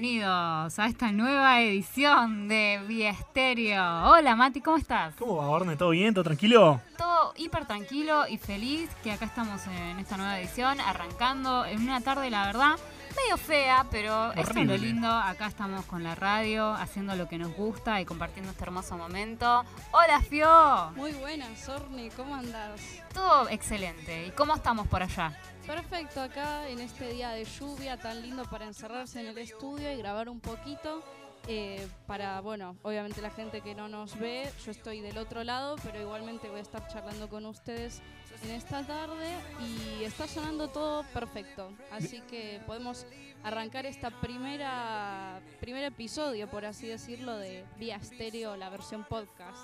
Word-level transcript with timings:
bienvenidos 0.00 0.78
a 0.78 0.86
esta 0.86 1.10
nueva 1.10 1.60
edición 1.60 2.46
de 2.46 2.80
Vía 2.86 3.10
Estéreo. 3.10 4.04
Hola 4.08 4.36
Mati, 4.36 4.60
¿cómo 4.60 4.76
estás? 4.76 5.12
¿Cómo 5.16 5.38
va, 5.38 5.48
Orne? 5.48 5.74
¿Todo 5.74 5.90
bien? 5.90 6.14
¿Todo 6.14 6.22
tranquilo? 6.22 6.80
Todo 6.96 7.32
hiper 7.36 7.66
tranquilo 7.66 8.24
y 8.28 8.38
feliz 8.38 8.88
que 9.02 9.10
acá 9.10 9.24
estamos 9.24 9.60
en 9.66 9.98
esta 9.98 10.16
nueva 10.16 10.38
edición, 10.38 10.78
arrancando 10.80 11.64
en 11.64 11.82
una 11.82 12.00
tarde, 12.00 12.30
la 12.30 12.46
verdad, 12.46 12.76
medio 13.16 13.36
fea, 13.38 13.86
pero 13.90 14.30
eso 14.34 14.40
es 14.40 14.46
lo 14.46 14.52
Horrible. 14.52 14.78
lindo. 14.78 15.10
Acá 15.10 15.48
estamos 15.48 15.84
con 15.86 16.04
la 16.04 16.14
radio, 16.14 16.74
haciendo 16.74 17.16
lo 17.16 17.28
que 17.28 17.36
nos 17.38 17.52
gusta 17.56 18.00
y 18.00 18.04
compartiendo 18.04 18.52
este 18.52 18.62
hermoso 18.62 18.96
momento. 18.96 19.64
Hola 19.90 20.20
Fio, 20.20 20.92
Muy 20.94 21.10
buenas, 21.14 21.68
Orni, 21.68 22.10
¿cómo 22.10 22.36
andás? 22.36 22.80
todo 23.12 23.48
excelente. 23.48 24.26
¿Y 24.28 24.30
cómo 24.30 24.54
estamos 24.54 24.86
por 24.86 25.02
allá? 25.02 25.32
Perfecto, 25.68 26.22
acá 26.22 26.66
en 26.70 26.80
este 26.80 27.12
día 27.12 27.28
de 27.32 27.44
lluvia 27.44 27.98
tan 27.98 28.22
lindo 28.22 28.42
para 28.44 28.64
encerrarse 28.64 29.20
en 29.20 29.26
el 29.26 29.36
estudio 29.36 29.92
y 29.92 29.98
grabar 29.98 30.30
un 30.30 30.40
poquito. 30.40 31.02
eh, 31.46 31.86
para, 32.06 32.40
bueno, 32.40 32.76
obviamente 32.82 33.20
la 33.22 33.30
gente 33.30 33.60
que 33.60 33.74
no 33.74 33.86
nos 33.88 34.18
ve, 34.18 34.50
yo 34.64 34.70
estoy 34.70 35.00
del 35.00 35.16
otro 35.18 35.44
lado, 35.44 35.76
pero 35.82 36.00
igualmente 36.00 36.48
voy 36.48 36.58
a 36.58 36.62
estar 36.62 36.86
charlando 36.88 37.28
con 37.28 37.44
ustedes 37.46 38.00
en 38.44 38.50
esta 38.52 38.82
tarde 38.86 39.34
y 39.60 40.04
está 40.04 40.26
sonando 40.28 40.68
todo 40.68 41.02
perfecto. 41.12 41.72
Así 41.92 42.20
que 42.30 42.60
podemos 42.66 43.06
arrancar 43.42 43.86
esta 43.86 44.10
primera 44.10 45.40
primer 45.60 45.84
episodio, 45.84 46.48
por 46.48 46.64
así 46.64 46.86
decirlo, 46.86 47.36
de 47.36 47.64
Vía 47.78 47.96
Estéreo, 47.96 48.56
la 48.56 48.68
versión 48.70 49.04
podcast. 49.04 49.56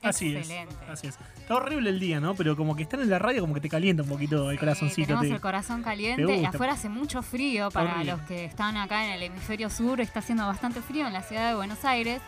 Así 0.00 0.36
excelente. 0.36 0.74
es. 0.84 0.90
Así 0.90 1.06
es. 1.08 1.18
Está 1.38 1.56
horrible 1.56 1.90
el 1.90 1.98
día, 1.98 2.20
¿no? 2.20 2.36
Pero 2.36 2.56
como 2.56 2.76
que 2.76 2.84
estar 2.84 3.00
en 3.00 3.10
la 3.10 3.18
radio 3.18 3.40
como 3.40 3.54
que 3.54 3.60
te 3.60 3.68
calienta 3.68 4.04
un 4.04 4.08
poquito 4.08 4.48
el 4.50 4.56
Sí, 4.56 4.60
corazoncito. 4.60 5.06
tenemos 5.08 5.26
te- 5.26 5.34
el 5.34 5.40
corazón 5.40 5.78
te 5.78 5.84
caliente. 5.84 6.36
Y 6.36 6.44
afuera 6.44 6.74
hace 6.74 6.88
mucho 6.88 7.20
frío 7.22 7.68
para 7.72 7.94
Horrible. 7.94 8.12
los 8.12 8.20
que 8.22 8.44
están 8.44 8.76
acá 8.76 9.04
en 9.06 9.12
el 9.14 9.22
hemisferio 9.24 9.68
sur. 9.70 10.00
Está 10.00 10.20
haciendo 10.20 10.46
bastante 10.46 10.82
frío 10.82 11.06
en 11.08 11.12
la 11.12 11.22
ciudad 11.22 11.48
de 11.48 11.56
Buenos 11.56 11.84
Aires. 11.84 12.20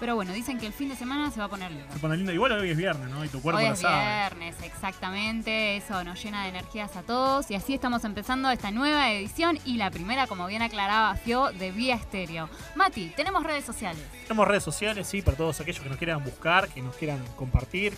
Pero 0.00 0.14
bueno, 0.14 0.32
dicen 0.32 0.58
que 0.58 0.66
el 0.66 0.72
fin 0.72 0.88
de 0.88 0.96
semana 0.96 1.30
se 1.30 1.38
va 1.38 1.44
a 1.44 1.48
poner 1.48 1.70
lindo. 1.70 1.86
Se 1.92 1.98
pone 1.98 2.16
lindo. 2.16 2.32
Igual 2.32 2.52
hoy 2.52 2.70
es 2.70 2.76
viernes, 2.76 3.08
¿no? 3.10 3.22
Y 3.24 3.28
tu 3.28 3.40
cuerpo 3.42 3.60
Hoy 3.60 3.66
lo 3.68 3.74
es 3.74 3.80
sabe. 3.80 4.00
viernes, 4.02 4.56
exactamente. 4.62 5.76
Eso 5.76 6.02
nos 6.04 6.22
llena 6.22 6.44
de 6.44 6.48
energías 6.48 6.96
a 6.96 7.02
todos. 7.02 7.50
Y 7.50 7.54
así 7.54 7.74
estamos 7.74 8.02
empezando 8.04 8.50
esta 8.50 8.70
nueva 8.70 9.12
edición 9.12 9.58
y 9.66 9.76
la 9.76 9.90
primera, 9.90 10.26
como 10.26 10.46
bien 10.46 10.62
aclaraba 10.62 11.14
Fio, 11.16 11.50
de 11.52 11.70
Vía 11.70 11.96
Estéreo. 11.96 12.48
Mati, 12.76 13.12
tenemos 13.14 13.44
redes 13.44 13.64
sociales. 13.64 14.02
Tenemos 14.22 14.48
redes 14.48 14.64
sociales, 14.64 15.06
sí, 15.06 15.20
para 15.20 15.36
todos 15.36 15.60
aquellos 15.60 15.82
que 15.82 15.88
nos 15.90 15.98
quieran 15.98 16.24
buscar, 16.24 16.68
que 16.68 16.80
nos 16.80 16.96
quieran 16.96 17.22
compartir. 17.36 17.92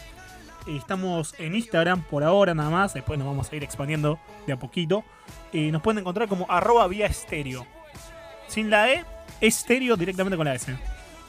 Eh, 0.67 0.77
Estamos 0.77 1.35
en 1.39 1.55
Instagram 1.55 2.03
por 2.03 2.25
ahora 2.25 2.53
nada 2.53 2.71
más, 2.71 2.95
después 2.95 3.19
nos 3.19 3.29
vamos 3.29 3.51
a 3.51 3.57
ir 3.57 3.63
expandiendo 3.63 4.19
de 4.47 4.53
a 4.53 4.57
poquito. 4.59 5.05
Eh, 5.53 5.71
nos 5.71 5.83
pueden 5.83 6.01
encontrar 6.01 6.27
como 6.29 6.51
arroba 6.51 6.87
vía 6.89 7.07
estéreo. 7.07 7.65
Sin 8.49 8.71
la 8.71 8.91
E, 8.93 9.05
estéreo 9.41 9.97
directamente 9.97 10.37
con 10.37 10.47
la 10.47 10.55
S. 10.55 10.77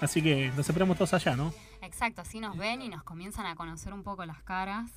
Así 0.04 0.22
que 0.22 0.52
nos 0.56 0.68
esperamos 0.68 0.98
todos 0.98 1.14
allá, 1.14 1.36
¿no? 1.36 1.54
Exacto, 1.82 2.22
así 2.22 2.40
nos 2.40 2.58
ven 2.58 2.82
y 2.82 2.90
nos 2.90 3.04
comienzan 3.04 3.46
a 3.46 3.56
conocer 3.56 3.94
un 3.94 4.04
poco 4.04 4.26
las 4.26 4.42
caras. 4.44 4.90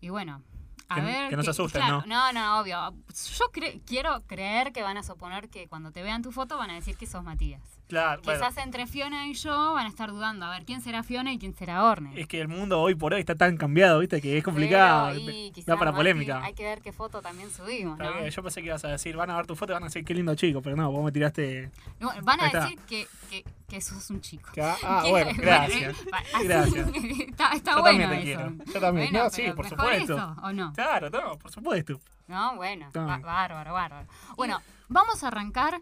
Y 0.00 0.10
bueno, 0.10 0.42
a 0.88 0.94
Que- 0.94 1.00
ver. 1.02 1.28
que 1.30 1.36
no 1.36 1.42
se 1.42 1.50
asusten, 1.50 1.82
claro, 1.82 2.02
¿no? 2.06 2.32
No, 2.32 2.60
obvio. 2.60 2.94
Yo 3.36 3.44
cre- 3.52 3.80
quiero 3.84 4.22
creer 4.26 4.72
que 4.72 4.82
van 4.82 4.96
a 4.96 5.02
suponer 5.02 5.48
que 5.50 5.66
cuando 5.68 5.90
te 5.90 6.02
vean 6.02 6.22
tu 6.22 6.32
foto 6.32 6.56
van 6.56 6.70
a 6.70 6.74
decir 6.74 6.96
que 6.96 7.06
sos 7.06 7.22
Matías. 7.24 7.60
Claro, 7.88 8.20
bueno, 8.22 8.38
Quizás 8.40 8.56
entre 8.64 8.86
Fiona 8.86 9.28
y 9.28 9.34
yo 9.34 9.72
van 9.74 9.86
a 9.86 9.88
estar 9.88 10.10
dudando 10.10 10.44
a 10.46 10.50
ver 10.50 10.64
quién 10.66 10.80
será 10.82 11.02
Fiona 11.02 11.32
y 11.32 11.38
quién 11.38 11.54
será 11.54 11.84
Orne. 11.84 12.12
es 12.20 12.26
que 12.28 12.38
el 12.40 12.46
mundo 12.48 12.80
hoy 12.80 12.94
por 12.94 13.14
hoy 13.14 13.20
está 13.20 13.34
tan 13.34 13.56
cambiado, 13.56 13.98
¿viste? 14.00 14.20
Que 14.20 14.36
es 14.38 14.44
complicado. 14.44 15.14
Y 15.14 15.52
da 15.66 15.76
para 15.76 15.92
polémica. 15.92 16.42
Hay 16.44 16.54
que 16.54 16.64
ver 16.64 16.80
qué 16.82 16.92
foto 16.92 17.20
también 17.22 17.50
subimos, 17.50 17.98
¿no? 17.98 18.12
bien, 18.14 18.30
Yo 18.30 18.42
pensé 18.42 18.60
que 18.60 18.66
ibas 18.68 18.84
a 18.84 18.88
decir, 18.88 19.16
van 19.16 19.30
a 19.30 19.36
ver 19.36 19.46
tu 19.46 19.56
foto 19.56 19.72
y 19.72 19.74
van 19.74 19.82
a 19.84 19.86
decir 19.86 20.04
qué 20.04 20.14
lindo 20.14 20.34
chico, 20.34 20.60
pero 20.62 20.76
no, 20.76 20.90
vos 20.92 21.02
me 21.04 21.12
tiraste. 21.12 21.70
No, 21.98 22.12
van 22.22 22.40
a 22.40 22.50
decir 22.50 22.78
que, 22.86 23.06
que, 23.30 23.42
que 23.68 23.80
sos 23.80 24.08
un 24.10 24.20
chico. 24.20 24.50
que- 24.52 24.62
ah, 24.62 25.00
Que- 25.04 25.10
bueno, 25.10 25.30
gracias. 25.36 25.96
Así- 26.34 26.44
Gracias. 26.46 26.88
está 27.28 27.52
está 27.52 27.72
Yo 27.76 27.80
bueno 27.80 27.98
también 28.04 28.10
te 28.10 28.32
eso. 28.32 28.40
quiero. 28.56 28.72
Yo 28.72 28.80
también. 28.80 29.10
Bueno, 29.12 29.24
no, 29.24 29.30
sí, 29.30 29.42
por 29.54 29.68
supuesto. 29.68 30.14
eso, 30.14 30.36
¿o 30.42 30.52
no? 30.52 30.72
Claro, 30.72 31.10
no, 31.10 31.38
por 31.38 31.50
supuesto. 31.52 32.00
No, 32.26 32.56
bueno, 32.56 32.90
bárbaro, 32.92 33.72
bárbaro. 33.72 34.06
Bueno, 34.36 34.60
vamos 34.88 35.22
a 35.22 35.28
arrancar 35.28 35.80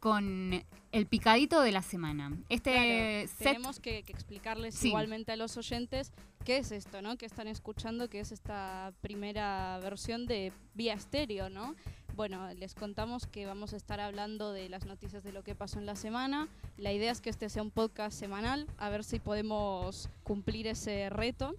con 0.00 0.64
el 0.90 1.06
picadito 1.06 1.60
de 1.62 1.72
la 1.72 1.82
semana. 1.82 2.32
Este 2.48 2.72
Claro, 2.72 3.28
set 3.28 3.38
tenemos 3.38 3.80
que, 3.80 4.02
que 4.02 4.12
explicarles 4.12 4.74
Sí. 4.74 4.88
igualmente 4.88 5.32
a 5.32 5.36
los 5.36 5.56
oyentes 5.56 6.12
qué 6.44 6.58
es 6.58 6.72
esto, 6.72 7.02
¿no? 7.02 7.16
Que 7.16 7.26
están 7.26 7.46
escuchando, 7.46 8.08
que 8.08 8.18
es 8.20 8.32
esta 8.32 8.92
primera 9.00 9.78
versión 9.80 10.26
de 10.26 10.52
Vía 10.74 10.94
Estéreo, 10.94 11.48
¿no? 11.50 11.74
Bueno, 12.14 12.52
les 12.54 12.74
contamos 12.74 13.26
que 13.26 13.46
vamos 13.46 13.72
a 13.72 13.76
estar 13.76 13.98
hablando 13.98 14.52
de 14.52 14.68
las 14.68 14.84
noticias 14.84 15.24
de 15.24 15.32
lo 15.32 15.42
que 15.42 15.54
pasó 15.54 15.78
en 15.78 15.86
la 15.86 15.96
semana. 15.96 16.46
La 16.76 16.92
idea 16.92 17.10
es 17.10 17.22
que 17.22 17.30
este 17.30 17.48
sea 17.48 17.62
un 17.62 17.70
podcast 17.70 18.18
semanal, 18.18 18.66
a 18.76 18.90
ver 18.90 19.02
si 19.02 19.18
podemos 19.18 20.10
cumplir 20.22 20.66
ese 20.66 21.08
reto. 21.08 21.56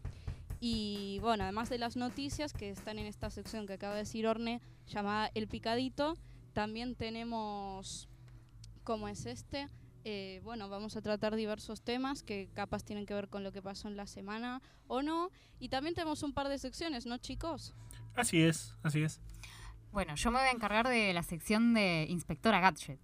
Y 0.59 1.17
bueno, 1.21 1.43
además 1.43 1.69
de 1.69 1.79
las 1.79 1.95
noticias 1.95 2.53
que 2.53 2.69
están 2.69 2.99
en 2.99 3.07
esta 3.07 3.31
sección 3.31 3.65
que 3.65 3.73
acaba 3.73 3.93
de 3.95 4.01
decir 4.01 4.27
Orne, 4.27 4.61
llamada 4.87 5.31
El 5.33 5.47
Picadito, 5.47 6.17
también 6.53 6.93
tenemos, 6.93 8.07
¿cómo 8.83 9.07
es 9.07 9.25
este? 9.25 9.67
Eh, 10.05 10.39
bueno, 10.43 10.69
vamos 10.69 10.95
a 10.95 11.01
tratar 11.01 11.35
diversos 11.35 11.81
temas 11.81 12.21
que 12.21 12.47
capaz 12.53 12.83
tienen 12.83 13.07
que 13.07 13.15
ver 13.15 13.27
con 13.27 13.43
lo 13.43 13.51
que 13.51 13.61
pasó 13.63 13.87
en 13.87 13.97
la 13.97 14.05
semana 14.05 14.61
o 14.87 15.01
no. 15.01 15.31
Y 15.59 15.69
también 15.69 15.95
tenemos 15.95 16.21
un 16.21 16.33
par 16.33 16.47
de 16.47 16.59
secciones, 16.59 17.07
¿no, 17.07 17.17
chicos? 17.17 17.73
Así 18.15 18.43
es, 18.43 18.75
así 18.83 19.01
es. 19.01 19.19
Bueno, 19.93 20.15
yo 20.15 20.31
me 20.31 20.39
voy 20.39 20.47
a 20.47 20.51
encargar 20.51 20.87
de 20.87 21.13
la 21.13 21.23
sección 21.23 21.73
de 21.73 22.07
Inspectora 22.09 22.59
Gadget. 22.59 22.99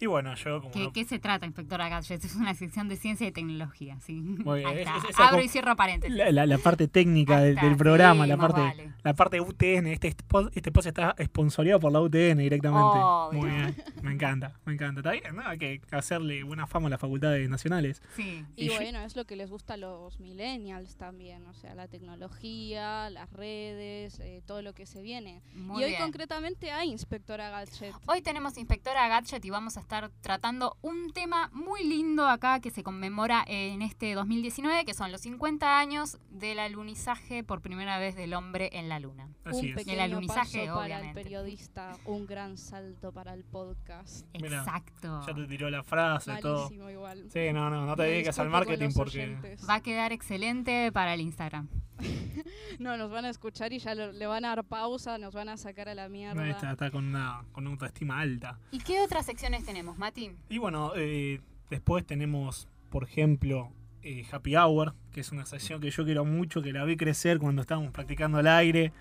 Y 0.00 0.06
bueno, 0.06 0.34
yo 0.34 0.60
como. 0.62 0.72
¿Qué, 0.72 0.84
no- 0.84 0.92
qué 0.94 1.04
se 1.04 1.18
trata, 1.18 1.44
Inspectora 1.44 1.90
Gadget? 1.90 2.24
Es 2.24 2.34
una 2.34 2.54
sección 2.54 2.88
de 2.88 2.96
ciencia 2.96 3.26
y 3.26 3.32
tecnología, 3.32 3.98
sí. 4.00 4.14
Muy 4.14 4.60
bien, 4.60 4.70
Ahí 4.70 4.78
es- 4.78 4.88
está. 4.88 5.08
es- 5.10 5.20
Abro 5.20 5.42
y 5.42 5.48
cierro 5.48 5.76
paréntesis. 5.76 6.16
la, 6.16 6.30
la- 6.32 6.46
la 6.46 6.56
parte 6.58 6.88
técnica 6.88 7.40
del, 7.40 7.76
programa, 7.76 8.24
sí, 8.24 8.28
la 8.30 8.36
parte 8.38 8.60
vale. 8.62 8.89
La 9.02 9.14
parte 9.14 9.40
UTN, 9.40 9.86
este 9.88 10.14
post, 10.26 10.56
este 10.56 10.70
post 10.72 10.88
está 10.88 11.14
esponsoreado 11.18 11.80
por 11.80 11.92
la 11.92 12.00
UTN 12.00 12.38
directamente. 12.38 12.98
Obvio. 13.00 13.40
Muy 13.40 13.50
bien, 13.50 13.76
me 14.02 14.12
encanta, 14.12 14.58
me 14.64 14.72
encanta. 14.74 15.00
Está 15.00 15.12
bien, 15.12 15.36
¿no? 15.36 15.42
Hay 15.46 15.58
que 15.58 15.80
hacerle 15.90 16.42
buena 16.42 16.66
fama 16.66 16.88
a 16.88 16.90
las 16.90 17.00
facultades 17.00 17.48
nacionales. 17.48 18.02
Sí. 18.16 18.44
Y, 18.56 18.64
Y 18.64 18.68
yo- 18.68 18.74
bueno, 18.76 19.00
es 19.00 19.16
lo 19.16 19.24
que 19.24 19.36
les 19.36 19.50
gusta 19.50 19.74
a 19.74 19.76
los 19.76 20.20
millennials 20.20 20.96
también, 20.96 21.46
o 21.46 21.54
sea, 21.54 21.74
la 21.74 21.88
tecnología, 21.88 23.10
las 23.10 23.32
redes, 23.32 24.20
eh, 24.20 24.42
todo 24.46 24.62
lo 24.62 24.74
que 24.74 24.86
se 24.86 25.02
viene. 25.02 25.42
Muy 25.54 25.80
y 25.80 25.84
hoy 25.84 25.90
bien. 25.90 26.02
concretamente 26.02 26.70
hay 26.70 26.90
Inspectora 26.90 27.50
Gadget. 27.50 27.94
Hoy 28.06 28.20
tenemos 28.22 28.56
Inspectora 28.58 29.08
Gadget 29.08 29.44
y 29.44 29.50
vamos 29.50 29.76
a 29.76 29.80
estar 29.80 30.10
tratando 30.20 30.76
un 30.82 31.12
tema 31.12 31.48
muy 31.52 31.84
lindo 31.84 32.28
acá 32.28 32.60
que 32.60 32.70
se 32.70 32.82
conmemora 32.82 33.44
en 33.46 33.82
este 33.82 34.14
2019, 34.14 34.84
que 34.84 34.94
son 34.94 35.10
los 35.12 35.22
50 35.22 35.78
años 35.78 36.18
del 36.30 36.58
alunizaje 36.58 37.42
por 37.42 37.60
primera 37.62 37.98
vez 37.98 38.14
del 38.16 38.34
hombre 38.34 38.68
en 38.72 38.88
la 38.90 39.00
luna. 39.00 39.28
Así 39.44 39.60
un 39.60 39.66
es. 39.70 39.74
pequeño 39.76 40.02
alunizaje, 40.02 40.58
paso 40.66 40.74
para 40.74 40.84
obviamente. 40.84 41.20
el 41.20 41.24
periodista, 41.24 41.96
un 42.04 42.26
gran 42.26 42.58
salto 42.58 43.10
para 43.12 43.32
el 43.32 43.44
podcast. 43.44 44.26
Mirá, 44.42 44.58
Exacto. 44.58 45.22
Ya 45.26 45.34
te 45.34 45.46
tiró 45.46 45.70
la 45.70 45.82
frase, 45.82 46.32
todo. 46.42 46.70
Igual. 46.90 47.30
Sí, 47.32 47.52
no, 47.54 47.70
no, 47.70 47.86
no 47.86 47.96
te 47.96 48.02
Me 48.02 48.08
dediques 48.08 48.38
al 48.38 48.50
marketing 48.50 48.90
porque. 48.94 49.22
oyentes. 49.22 49.66
Va 49.68 49.76
a 49.76 49.80
quedar 49.82 50.12
excelente 50.12 50.92
para 50.92 51.14
el 51.14 51.22
Instagram. 51.22 51.68
No, 52.78 52.96
nos 52.96 53.10
van 53.10 53.26
a 53.26 53.30
escuchar 53.30 53.72
y 53.74 53.78
ya 53.78 53.94
lo- 53.94 54.12
le 54.12 54.26
van 54.26 54.44
a 54.46 54.48
dar 54.56 54.64
pausa, 54.64 55.18
nos 55.18 55.34
van 55.34 55.48
a 55.50 55.56
sacar 55.58 55.88
a 55.90 55.94
la 55.94 56.08
mierda. 56.08 56.34
no, 56.42 56.50
Está, 56.50 56.72
está 56.72 56.90
con 56.90 57.04
una, 57.06 57.44
con 57.52 57.64
una 57.64 57.72
autoestima 57.72 58.20
alta. 58.20 58.58
¿Y 58.70 58.78
qué 58.78 59.00
otras 59.02 59.26
secciones 59.26 59.64
tenemos, 59.66 59.98
Mati? 59.98 60.32
Y 60.48 60.56
bueno, 60.58 60.92
eh, 60.96 61.40
después 61.68 62.06
tenemos, 62.06 62.68
por 62.88 63.04
ejemplo, 63.04 63.70
eh, 64.02 64.24
Happy 64.30 64.56
Hour, 64.56 64.94
que 65.12 65.20
es 65.20 65.32
una 65.32 65.46
sección 65.46 65.80
que 65.80 65.90
yo 65.90 66.04
quiero 66.04 66.24
mucho, 66.24 66.62
que 66.62 66.72
la 66.72 66.84
vi 66.84 66.96
crecer 66.96 67.38
cuando 67.38 67.62
estábamos 67.62 67.92
practicando 67.92 68.38
al 68.38 68.46
aire. 68.46 68.92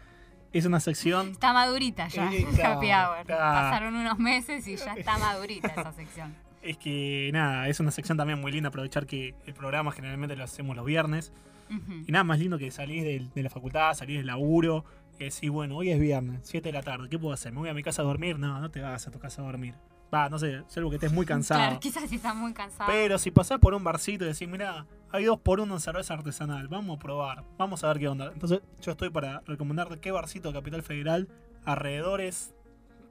Es 0.52 0.66
una 0.66 0.80
sección. 0.80 1.30
Está 1.30 1.54
madurita 1.54 2.08
ya, 2.08 2.30
está, 2.34 2.74
Happy 2.74 2.88
Hour. 2.92 3.20
está. 3.22 3.38
Pasaron 3.38 3.96
unos 3.96 4.18
meses 4.18 4.68
y 4.68 4.76
ya 4.76 4.94
está 4.96 5.18
madurita 5.18 5.68
esa 5.68 5.92
sección. 5.94 6.36
Es 6.62 6.78
que 6.78 7.30
nada, 7.32 7.68
es 7.70 7.80
una 7.80 7.92
sección 7.92 8.18
también 8.18 8.42
muy 8.42 8.52
linda 8.52 8.70
aprovechar 8.70 9.06
que 9.06 9.36
el 9.46 9.54
programa 9.54 9.92
generalmente 9.92 10.36
lo 10.36 10.44
hacemos 10.44 10.76
los 10.76 10.86
viernes. 10.86 11.32
Ujú. 11.70 12.04
Y 12.08 12.12
nada 12.12 12.24
más 12.24 12.40
lindo 12.40 12.58
que 12.58 12.72
salís 12.72 13.04
del- 13.04 13.30
de, 13.32 13.44
la 13.44 13.50
facultad, 13.52 13.94
salís 13.94 14.18
del 14.18 14.26
laburo, 14.28 14.84
y 15.20 15.26
decís, 15.26 15.50
bueno, 15.52 15.76
hoy 15.78 15.92
es 15.92 16.00
viernes, 16.00 16.40
7 16.44 16.70
de 16.70 16.74
la 16.74 16.82
tarde, 16.82 17.10
¿qué 17.10 17.20
puedo 17.20 17.34
hacer? 17.34 17.52
¿Me 17.54 17.60
voy 17.60 17.70
a 17.70 17.74
mi 17.74 17.84
casa 17.84 18.02
a 18.02 18.06
dormir? 18.06 18.40
No, 18.40 18.60
no 18.60 18.72
te 18.72 18.82
vas 18.82 19.08
a 19.08 19.12
tu 19.12 19.20
casa 19.20 19.42
a 19.42 19.46
dormir. 19.46 19.76
Va, 20.14 20.28
no 20.28 20.40
sé, 20.40 20.64
salvo 20.68 20.90
que 20.90 20.96
estés 20.96 21.12
muy 21.12 21.26
cansado. 21.26 21.60
Claro, 21.62 21.80
quizás 21.80 22.10
si 22.10 22.16
está 22.16 22.34
muy 22.34 22.54
cansado. 22.54 22.90
Pero 22.92 23.18
si 23.18 23.32
pasás 23.32 23.60
por 23.60 23.74
un 23.74 23.84
barcito 23.84 24.26
y 24.26 24.28
decís, 24.30 24.48
mira, 24.48 24.86
hay 25.12 25.26
dos 25.26 25.40
por 25.40 25.60
uno 25.60 25.76
en 25.76 25.80
cerveza 25.80 26.14
artesanal, 26.16 26.68
vamos 26.68 26.98
a 26.98 27.00
probar, 27.00 27.44
vamos 27.58 27.84
a 27.84 27.88
ver 27.90 28.00
qué 28.00 28.08
onda. 28.08 28.32
Entonces, 28.34 28.62
yo 28.82 28.92
estoy 28.92 29.10
para 29.10 29.42
recomendarte 29.46 30.00
qué 30.00 30.12
barcito 30.12 30.50
de 30.50 30.56
Capital 30.56 30.82
Federal, 30.84 31.28
alrededores, 31.66 32.54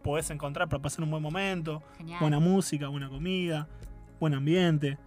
podés 0.02 0.30
encontrar 0.30 0.68
para 0.68 0.82
pasar 0.82 1.04
un 1.04 1.10
buen 1.10 1.22
momento, 1.22 1.82
Genial. 1.98 2.20
buena 2.20 2.40
música, 2.40 2.88
buena 2.88 3.08
comida, 3.08 3.68
buen 4.20 4.34
ambiente. 4.34 4.98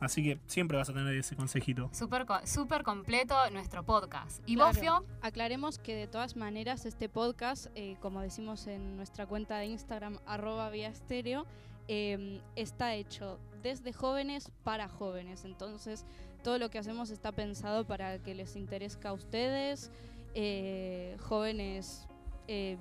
Así 0.00 0.22
que 0.22 0.38
siempre 0.46 0.76
vas 0.76 0.88
a 0.90 0.92
tener 0.92 1.16
ese 1.16 1.36
consejito. 1.36 1.88
Súper 1.92 2.26
co- 2.26 2.46
súper 2.46 2.82
completo 2.82 3.34
nuestro 3.50 3.82
podcast. 3.84 4.42
¿Y 4.46 4.54
Claro. 4.56 4.70
vos, 4.70 4.78
Fio? 4.78 5.04
Aclaremos 5.22 5.78
que 5.78 5.94
de 5.94 6.06
todas 6.06 6.36
maneras 6.36 6.84
este 6.84 7.08
podcast, 7.08 7.68
eh, 7.74 7.96
como 8.00 8.20
decimos 8.20 8.66
en 8.66 8.96
nuestra 8.96 9.26
cuenta 9.26 9.56
de 9.58 9.66
Instagram, 9.66 10.18
arroba 10.26 10.68
vía 10.70 10.88
estéreo, 10.88 11.46
em, 11.88 12.40
está 12.56 12.94
hecho 12.94 13.38
desde 13.62 13.92
jóvenes 13.92 14.50
para 14.64 14.88
jóvenes. 14.88 15.44
Entonces, 15.44 16.04
todo 16.42 16.58
lo 16.58 16.68
que 16.68 16.78
hacemos 16.78 17.10
está 17.10 17.32
pensado 17.32 17.86
para 17.86 18.18
que 18.18 18.34
les 18.34 18.54
interese 18.56 18.98
a 19.08 19.12
ustedes, 19.14 19.90
eh, 20.34 21.16
jóvenes 21.20 22.06
eh, 22.48 22.76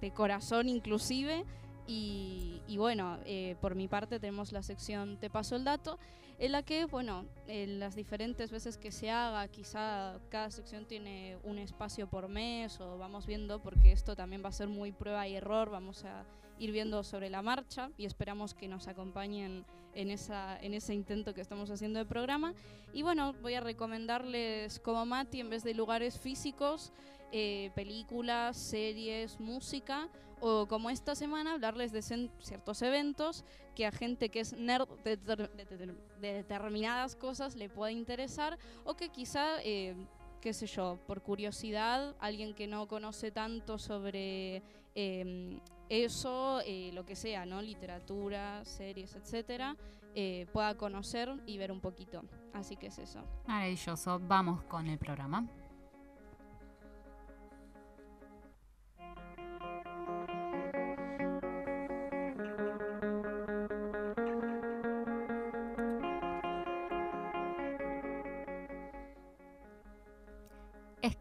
de 0.00 0.10
corazón 0.12 0.68
inclusive. 0.68 1.44
Y, 1.86 2.62
y 2.66 2.78
bueno, 2.78 3.18
eh, 3.26 3.56
por 3.60 3.74
mi 3.74 3.88
parte 3.88 4.18
tenemos 4.18 4.52
la 4.52 4.62
sección 4.62 5.18
Te 5.18 5.28
paso 5.28 5.56
el 5.56 5.64
dato, 5.64 5.98
en 6.38 6.52
la 6.52 6.62
que, 6.62 6.86
bueno, 6.86 7.26
en 7.46 7.78
las 7.78 7.94
diferentes 7.94 8.50
veces 8.50 8.76
que 8.76 8.90
se 8.90 9.10
haga, 9.10 9.46
quizá 9.48 10.18
cada 10.30 10.50
sección 10.50 10.86
tiene 10.86 11.38
un 11.42 11.58
espacio 11.58 12.08
por 12.08 12.28
mes 12.28 12.80
o 12.80 12.98
vamos 12.98 13.26
viendo, 13.26 13.62
porque 13.62 13.92
esto 13.92 14.16
también 14.16 14.42
va 14.44 14.48
a 14.48 14.52
ser 14.52 14.68
muy 14.68 14.92
prueba 14.92 15.26
y 15.28 15.36
error, 15.36 15.70
vamos 15.70 16.04
a 16.04 16.24
ir 16.58 16.72
viendo 16.72 17.02
sobre 17.02 17.30
la 17.30 17.42
marcha 17.42 17.90
y 17.96 18.04
esperamos 18.04 18.54
que 18.54 18.68
nos 18.68 18.88
acompañen 18.88 19.64
en, 19.94 20.10
esa, 20.10 20.58
en 20.60 20.74
ese 20.74 20.94
intento 20.94 21.34
que 21.34 21.40
estamos 21.40 21.70
haciendo 21.70 21.98
de 21.98 22.04
programa. 22.04 22.54
Y 22.92 23.02
bueno, 23.02 23.34
voy 23.42 23.54
a 23.54 23.60
recomendarles 23.60 24.80
como 24.80 25.06
Mati, 25.06 25.40
en 25.40 25.50
vez 25.50 25.64
de 25.64 25.74
lugares 25.74 26.18
físicos, 26.18 26.92
eh, 27.36 27.72
películas, 27.74 28.56
series, 28.56 29.40
música, 29.40 30.08
o 30.40 30.66
como 30.66 30.88
esta 30.88 31.16
semana, 31.16 31.54
hablarles 31.54 31.90
de 31.90 32.00
ciertos 32.00 32.80
eventos 32.82 33.44
que 33.74 33.86
a 33.86 33.90
gente 33.90 34.28
que 34.28 34.38
es 34.38 34.52
nerd 34.52 34.88
de, 35.02 35.16
de 35.16 35.94
de 36.20 36.32
determinadas 36.32 37.16
cosas 37.16 37.56
le 37.56 37.68
pueda 37.68 37.90
interesar, 37.90 38.56
o 38.84 38.94
que 38.94 39.08
quizá, 39.08 39.60
eh, 39.64 39.96
qué 40.40 40.52
sé 40.52 40.66
yo, 40.66 40.98
por 41.08 41.22
curiosidad, 41.22 42.14
alguien 42.20 42.54
que 42.54 42.68
no 42.68 42.86
conoce 42.86 43.32
tanto 43.32 43.78
sobre 43.78 44.62
eh, 44.94 45.58
eso, 45.88 46.60
lo 46.92 47.04
que 47.04 47.16
sea, 47.16 47.46
¿no? 47.46 47.60
Literatura, 47.60 48.64
series, 48.64 49.16
etcétera, 49.16 49.76
eh, 50.14 50.46
pueda 50.52 50.76
conocer 50.76 51.28
y 51.46 51.58
ver 51.58 51.72
un 51.72 51.80
poquito. 51.80 52.22
Así 52.52 52.76
que 52.76 52.86
es 52.86 52.98
eso. 52.98 53.20
Maravilloso. 53.46 54.20
Vamos 54.20 54.62
con 54.64 54.86
el 54.86 54.98
programa. 54.98 55.48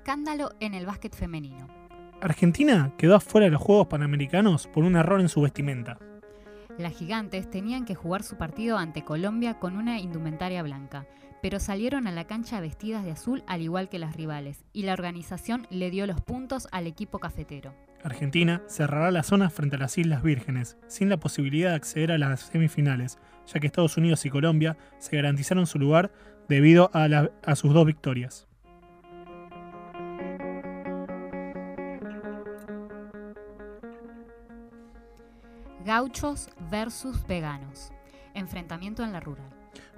Escándalo 0.04 0.52
en 0.60 0.74
el 0.74 0.86
básquet 0.86 1.16
femenino. 1.16 1.66
Argentina 2.20 2.92
quedó 2.98 3.16
afuera 3.16 3.46
de 3.46 3.52
los 3.52 3.62
Juegos 3.62 3.88
Panamericanos 3.88 4.68
por 4.68 4.84
un 4.84 4.98
error 4.98 5.22
en 5.22 5.30
su 5.30 5.40
vestimenta. 5.40 5.98
Las 6.78 6.92
gigantes 6.92 7.50
tenían 7.50 7.86
que 7.86 7.96
jugar 7.96 8.22
su 8.22 8.36
partido 8.36 8.78
ante 8.78 9.06
Colombia 9.06 9.60
con 9.60 9.78
una 9.78 10.02
indumentaria 10.02 10.62
blanca, 10.62 11.06
pero 11.42 11.58
salieron 11.62 12.06
a 12.06 12.12
la 12.12 12.28
cancha 12.28 12.60
vestidas 12.60 13.06
de 13.06 13.12
azul 13.12 13.46
al 13.48 13.62
igual 13.62 13.88
que 13.88 13.98
las 13.98 14.18
rivales, 14.18 14.66
y 14.74 14.84
la 14.84 14.92
organización 14.92 15.68
le 15.70 15.90
dio 15.90 16.06
los 16.06 16.20
puntos 16.20 16.68
al 16.74 16.86
equipo 16.86 17.20
cafetero. 17.20 17.74
Argentina 18.04 18.62
cerrará 18.68 19.10
la 19.10 19.24
zona 19.24 19.50
frente 19.50 19.78
a 19.78 19.80
las 19.80 19.98
Islas 19.98 20.22
Vírgenes, 20.22 20.76
sin 20.90 21.08
la 21.08 21.16
posibilidad 21.16 21.70
de 21.70 21.76
acceder 21.78 22.12
a 22.12 22.18
las 22.18 22.42
semifinales, 22.42 23.20
ya 23.46 23.62
que 23.62 23.68
Estados 23.68 23.96
Unidos 23.96 24.26
y 24.26 24.30
Colombia 24.30 24.76
se 25.00 25.16
garantizaron 25.16 25.66
su 25.66 25.80
lugar 25.80 26.12
debido 26.50 26.90
a, 26.94 27.08
la- 27.08 27.32
a 27.46 27.56
sus 27.56 27.74
dos 27.74 27.86
victorias. 27.86 28.50
Gauchos 35.96 36.50
versus 36.72 37.24
veganos. 37.28 37.92
Enfrentamiento 38.34 39.04
en 39.04 39.12
la 39.12 39.20
rural. 39.20 39.48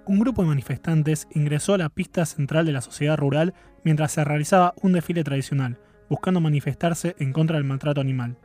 Un 0.06 0.20
grupo 0.20 0.42
de 0.42 0.50
manifestantes 0.50 1.26
ingresó 1.32 1.74
a 1.74 1.78
la 1.78 1.88
pista 1.88 2.26
central 2.26 2.66
de 2.66 2.74
la 2.74 2.82
sociedad 2.82 3.16
rural 3.16 3.54
mientras 3.86 4.12
se 4.12 4.26
realizaba 4.26 4.74
un 4.82 4.92
desfile 4.92 5.24
tradicional, 5.24 5.80
buscando 6.10 6.42
manifestarse 6.42 7.16
en 7.20 7.32
contra 7.32 7.56
del 7.56 7.64
maltrato 7.64 8.02
animal. 8.02 8.38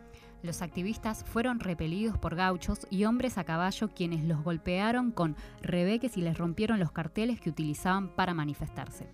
Los 0.44 0.62
activistas 0.62 1.24
fueron 1.24 1.58
repelidos 1.58 2.16
por 2.18 2.36
gauchos 2.36 2.86
y 2.88 3.04
hombres 3.04 3.36
a 3.36 3.42
caballo 3.42 3.88
quienes 3.88 4.22
los 4.22 4.44
golpearon 4.44 5.10
con 5.10 5.34
rebeques 5.60 6.16
y 6.16 6.20
les 6.20 6.38
rompieron 6.38 6.78
los 6.78 6.92
carteles 6.92 7.40
que 7.40 7.50
utilizaban 7.50 8.14
para 8.14 8.32
manifestarse. 8.32 9.08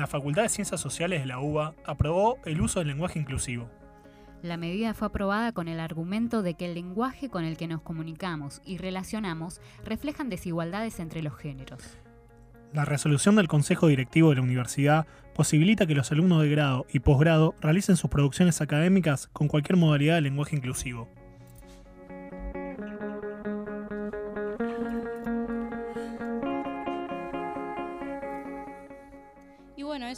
La 0.00 0.06
Facultad 0.06 0.44
de 0.44 0.48
Ciencias 0.48 0.80
Sociales 0.80 1.20
de 1.20 1.26
la 1.26 1.40
UBA 1.40 1.74
aprobó 1.84 2.38
el 2.46 2.62
uso 2.62 2.78
del 2.78 2.88
lenguaje 2.88 3.18
inclusivo. 3.18 3.68
La 4.40 4.56
medida 4.56 4.94
fue 4.94 5.08
aprobada 5.08 5.52
con 5.52 5.68
el 5.68 5.78
argumento 5.78 6.40
de 6.40 6.54
que 6.54 6.64
el 6.64 6.74
lenguaje 6.74 7.28
con 7.28 7.44
el 7.44 7.58
que 7.58 7.68
nos 7.68 7.82
comunicamos 7.82 8.62
y 8.64 8.78
relacionamos 8.78 9.60
reflejan 9.84 10.30
desigualdades 10.30 11.00
entre 11.00 11.22
los 11.22 11.36
géneros. 11.36 11.98
La 12.72 12.86
resolución 12.86 13.36
del 13.36 13.46
Consejo 13.46 13.88
Directivo 13.88 14.30
de 14.30 14.36
la 14.36 14.42
Universidad 14.42 15.06
posibilita 15.34 15.86
que 15.86 15.94
los 15.94 16.10
alumnos 16.10 16.40
de 16.40 16.48
grado 16.48 16.86
y 16.90 17.00
posgrado 17.00 17.54
realicen 17.60 17.98
sus 17.98 18.08
producciones 18.08 18.62
académicas 18.62 19.26
con 19.34 19.48
cualquier 19.48 19.76
modalidad 19.76 20.14
de 20.14 20.22
lenguaje 20.22 20.56
inclusivo. 20.56 21.10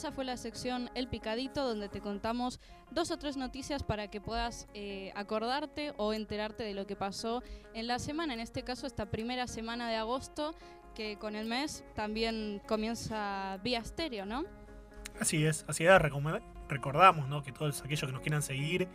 Esa 0.02 0.10
fue 0.10 0.24
la 0.24 0.36
sección 0.36 0.90
El 0.96 1.06
Picadito, 1.06 1.64
donde 1.64 1.88
te 1.88 2.00
contamos 2.00 2.58
dos 2.90 3.12
o 3.12 3.18
tres 3.18 3.36
noticias 3.36 3.84
para 3.84 4.08
que 4.08 4.20
puedas 4.20 4.66
eh, 4.74 5.12
acordarte 5.14 5.94
o 5.96 6.12
enterarte 6.12 6.64
de 6.64 6.74
lo 6.74 6.88
que 6.88 6.96
pasó 6.96 7.40
en 7.72 7.86
la 7.86 8.00
semana, 8.00 8.34
en 8.34 8.40
este 8.40 8.64
caso 8.64 8.88
esta 8.88 9.06
primera 9.06 9.46
semana 9.46 9.88
de 9.88 9.94
agosto, 9.94 10.56
que 10.96 11.18
con 11.18 11.36
el 11.36 11.46
mes 11.46 11.84
también 11.94 12.60
comienza 12.66 13.60
vía 13.62 13.78
estéreo, 13.78 14.26
¿no? 14.26 14.42
Así 15.20 15.46
es, 15.46 15.64
así 15.68 15.84
es, 15.84 15.92
recordamos 16.68 17.28
¿no? 17.28 17.44
que 17.44 17.52
todos 17.52 17.80
aquellos 17.80 18.00
que 18.00 18.12
nos 18.12 18.22
quieran 18.22 18.42
seguir 18.42 18.88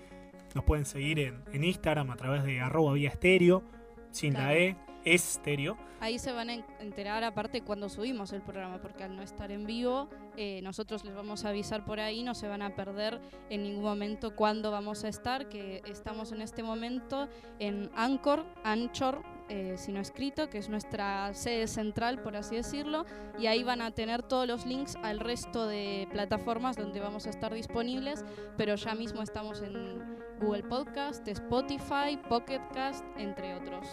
nos 0.55 0.65
pueden 0.65 0.83
seguir 0.83 1.19
en, 1.19 1.41
en 1.53 1.63
Instagram 1.63 2.11
a 2.11 2.17
través 2.17 2.43
de 2.43 2.59
arroba 2.59 2.91
vía 2.91 3.11
estéreo, 3.11 3.63
sin 4.11 4.33
la. 4.33 4.55
E, 4.55 4.75
estéreo. 5.13 5.77
Ahí 5.99 6.19
se 6.19 6.31
van 6.31 6.49
a 6.49 6.53
en- 6.53 6.65
enterar 6.79 7.23
aparte 7.23 7.61
cuando 7.61 7.89
subimos 7.89 8.31
el 8.33 8.41
programa, 8.41 8.79
porque 8.81 9.03
al 9.03 9.15
no 9.15 9.23
estar 9.23 9.51
en 9.51 9.65
vivo, 9.65 10.09
eh, 10.35 10.59
nosotros 10.61 11.03
les 11.03 11.15
vamos 11.15 11.43
a 11.45 11.49
avisar 11.49 11.85
por 11.85 11.99
ahí, 11.99 12.23
no 12.23 12.35
se 12.35 12.47
van 12.47 12.61
a 12.61 12.75
perder 12.75 13.19
en 13.49 13.63
ningún 13.63 13.83
momento 13.83 14.35
cuándo 14.35 14.69
vamos 14.69 15.03
a 15.03 15.07
estar, 15.07 15.49
que 15.49 15.81
estamos 15.85 16.31
en 16.31 16.41
este 16.41 16.61
momento 16.61 17.27
en 17.59 17.89
Anchor, 17.95 18.45
Anchor, 18.63 19.23
eh, 19.49 19.75
si 19.77 19.91
no 19.93 20.01
escrito, 20.01 20.49
que 20.49 20.57
es 20.57 20.67
nuestra 20.69 21.33
sede 21.33 21.67
central, 21.67 22.21
por 22.21 22.35
así 22.35 22.55
decirlo, 22.57 23.05
y 23.39 23.47
ahí 23.47 23.63
van 23.63 23.81
a 23.81 23.91
tener 23.91 24.21
todos 24.21 24.45
los 24.45 24.65
links 24.65 24.97
al 25.03 25.19
resto 25.21 25.65
de 25.67 26.07
plataformas 26.11 26.75
donde 26.75 26.99
vamos 26.99 27.25
a 27.27 27.29
estar 27.29 27.53
disponibles, 27.53 28.25
pero 28.57 28.75
ya 28.75 28.93
mismo 28.93 29.21
estamos 29.23 29.61
en 29.61 30.03
Google 30.41 30.63
Podcast, 30.63 31.25
Spotify, 31.27 32.19
Pocket 32.29 32.61
Cast, 32.73 33.03
entre 33.17 33.55
otros. 33.55 33.87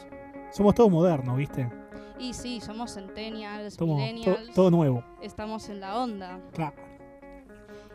Somos 0.54 0.74
todos 0.74 0.90
modernos, 0.90 1.36
¿viste? 1.36 1.68
Y 2.18 2.32
sí, 2.32 2.60
somos 2.60 2.94
centennials, 2.94 3.74
Somos 3.74 3.96
to- 3.98 4.06
millennials, 4.06 4.54
todo 4.54 4.70
nuevo. 4.70 5.04
estamos 5.20 5.68
en 5.68 5.80
la 5.80 5.98
onda. 5.98 6.40
Claro. 6.52 6.76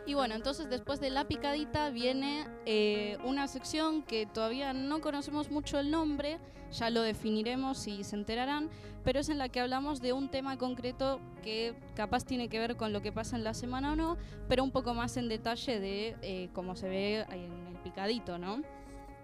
Y 0.06 0.14
bueno, 0.14 0.34
entonces 0.34 0.68
después 0.68 1.00
de 1.00 1.08
la 1.10 1.24
picadita 1.26 1.90
viene 1.90 2.46
eh, 2.66 3.16
una 3.24 3.46
sección 3.48 4.02
que 4.02 4.26
todavía 4.26 4.72
no 4.72 5.00
conocemos 5.00 5.50
mucho 5.50 5.78
el 5.78 5.90
nombre, 5.90 6.38
ya 6.72 6.90
lo 6.90 7.02
definiremos 7.02 7.86
y 7.86 8.04
se 8.04 8.16
enterarán, 8.16 8.68
pero 9.04 9.20
es 9.20 9.28
en 9.28 9.38
la 9.38 9.48
que 9.48 9.60
hablamos 9.60 10.00
de 10.00 10.12
un 10.12 10.28
tema 10.28 10.58
concreto 10.58 11.20
que 11.42 11.74
capaz 11.94 12.24
tiene 12.24 12.48
que 12.48 12.58
ver 12.58 12.76
con 12.76 12.92
lo 12.92 13.02
que 13.02 13.12
pasa 13.12 13.36
en 13.36 13.44
la 13.44 13.54
semana 13.54 13.92
o 13.92 13.96
no, 13.96 14.16
pero 14.48 14.64
un 14.64 14.70
poco 14.70 14.94
más 14.94 15.16
en 15.16 15.28
detalle 15.28 15.80
de 15.80 16.16
eh, 16.22 16.48
cómo 16.52 16.76
se 16.76 16.88
ve 16.88 17.20
en 17.30 17.66
el 17.68 17.76
picadito, 17.82 18.36
¿no? 18.38 18.62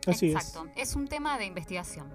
Así 0.07 0.31
Exacto, 0.31 0.67
es 0.77 0.95
un 0.95 1.09
tema 1.09 1.37
de 1.37 1.47
investigación. 1.47 2.07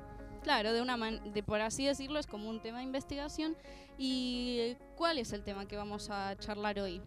Claro, 0.44 0.74
de 0.74 0.82
una 0.82 0.98
man- 0.98 1.34
de 1.34 1.44
por 1.44 1.62
así 1.62 1.86
decirlo, 1.86 2.20
es 2.20 2.28
como 2.28 2.50
un 2.50 2.60
tema 2.62 2.80
de 2.80 2.84
investigación. 2.86 3.56
¿Y 3.98 4.76
cuál 4.96 5.20
es 5.20 5.32
el 5.34 5.44
tema 5.44 5.68
que 5.68 5.78
vamos 5.78 6.10
a 6.10 6.36
charlar 6.38 6.80
hoy? 6.80 7.02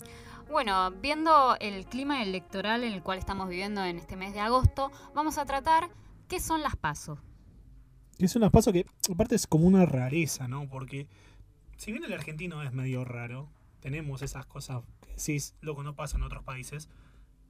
Bueno, 0.50 0.90
viendo 0.92 1.56
el 1.60 1.86
clima 1.86 2.22
electoral 2.22 2.84
en 2.84 2.92
el 2.92 3.02
cual 3.02 3.18
estamos 3.18 3.48
viviendo 3.48 3.84
en 3.84 3.96
este 3.98 4.14
mes 4.16 4.34
de 4.34 4.40
agosto, 4.40 4.90
vamos 5.14 5.38
a 5.38 5.46
tratar 5.46 5.88
qué 6.28 6.38
son 6.38 6.62
las 6.62 6.76
pasos. 6.76 7.18
es. 8.18 8.30
Es 8.30 8.36
un 8.36 8.48
paso 8.50 8.72
que, 8.72 8.86
aparte, 9.10 9.34
es 9.34 9.46
como 9.46 9.66
una 9.66 9.84
rareza, 9.86 10.46
¿no? 10.46 10.68
Porque, 10.68 11.08
si 11.76 11.90
bien 11.90 12.04
el 12.04 12.12
argentino 12.12 12.62
es 12.62 12.72
medio 12.72 13.04
raro, 13.04 13.48
tenemos 13.80 14.22
esas 14.22 14.46
cosas 14.46 14.82
que 15.00 15.10
decís, 15.16 15.56
loco, 15.60 15.82
no 15.82 15.96
pasa 15.96 16.16
en 16.16 16.22
otros 16.22 16.44
países. 16.44 16.88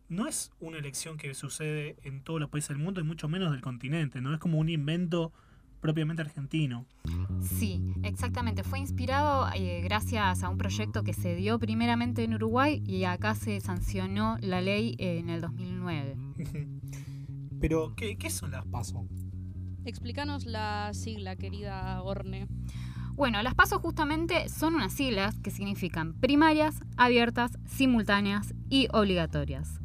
No 0.09 0.27
es 0.27 0.53
una 0.61 0.79
elección 0.79 1.17
que 1.19 1.35
sucede 1.35 1.97
en 2.03 2.23
todos 2.23 2.41
los 2.41 2.49
países 2.49 2.69
del 2.69 2.79
mundo 2.79 3.01
y 3.01 3.05
mucho 3.05 3.29
menos 3.29 3.51
del 3.51 3.61
continente, 3.61 4.21
¿no? 4.21 4.33
Es 4.33 4.41
como 4.41 4.59
un 4.59 4.69
invento 4.69 5.33
propiamente 5.85 6.23
argentino. 6.23 6.87
Sí, 7.43 7.93
exactamente. 8.03 8.65
Fue 8.65 8.79
inspirado 8.79 9.47
eh, 9.55 9.83
gracias 9.85 10.43
a 10.43 10.49
un 10.49 10.57
proyecto 10.57 11.05
que 11.05 11.13
se 11.13 11.35
dio 11.35 11.59
primeramente 11.59 12.25
en 12.25 12.33
Uruguay 12.33 12.83
y 12.87 13.05
acá 13.05 13.35
se 13.35 13.61
sancionó 13.61 14.39
la 14.41 14.63
ley 14.63 14.97
en 14.99 15.29
el 15.29 15.43
2009. 15.43 16.17
Pero, 17.61 17.95
¿qué, 17.97 18.17
qué 18.17 18.31
son 18.31 18.53
las 18.53 18.65
PASO? 18.65 19.07
Explícanos 19.85 20.47
la 20.47 20.89
sigla, 20.95 21.37
querida 21.37 22.01
Orne. 22.03 22.49
Bueno, 23.13 23.43
las 23.43 23.55
PASO 23.55 23.79
justamente 23.79 24.49
son 24.49 24.77
unas 24.77 24.95
siglas 24.95 25.39
que 25.41 25.51
significan 25.51 26.15
primarias, 26.15 26.81
abiertas, 26.97 27.59
simultáneas 27.67 28.55
y 28.71 28.89
obligatorias. 28.91 29.81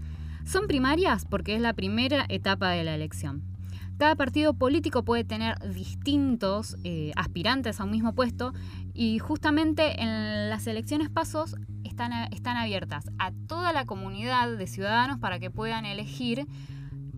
Son 0.45 0.65
primarias 0.65 1.25
porque 1.25 1.55
es 1.55 1.61
la 1.61 1.73
primera 1.73 2.25
etapa 2.29 2.69
de 2.69 2.85
la 2.85 2.95
elección. 2.95 3.58
Cada 3.99 4.15
partido 4.15 4.53
político 4.53 5.03
puede 5.03 5.25
tener 5.25 5.59
distintos 5.73 6.77
eh, 6.85 7.11
aspirantes 7.17 7.81
a 7.81 7.83
un 7.83 7.91
mismo 7.91 8.15
puesto 8.15 8.53
y 8.93 9.19
justamente 9.19 10.01
en 10.01 10.49
las 10.49 10.67
elecciones 10.67 11.09
pasos 11.09 11.57
están, 11.83 12.13
están 12.31 12.55
abiertas 12.55 13.11
a 13.19 13.33
toda 13.49 13.73
la 13.73 13.83
comunidad 13.83 14.55
de 14.55 14.67
ciudadanos 14.67 15.19
para 15.19 15.37
que 15.39 15.51
puedan 15.51 15.85
elegir 15.85 16.47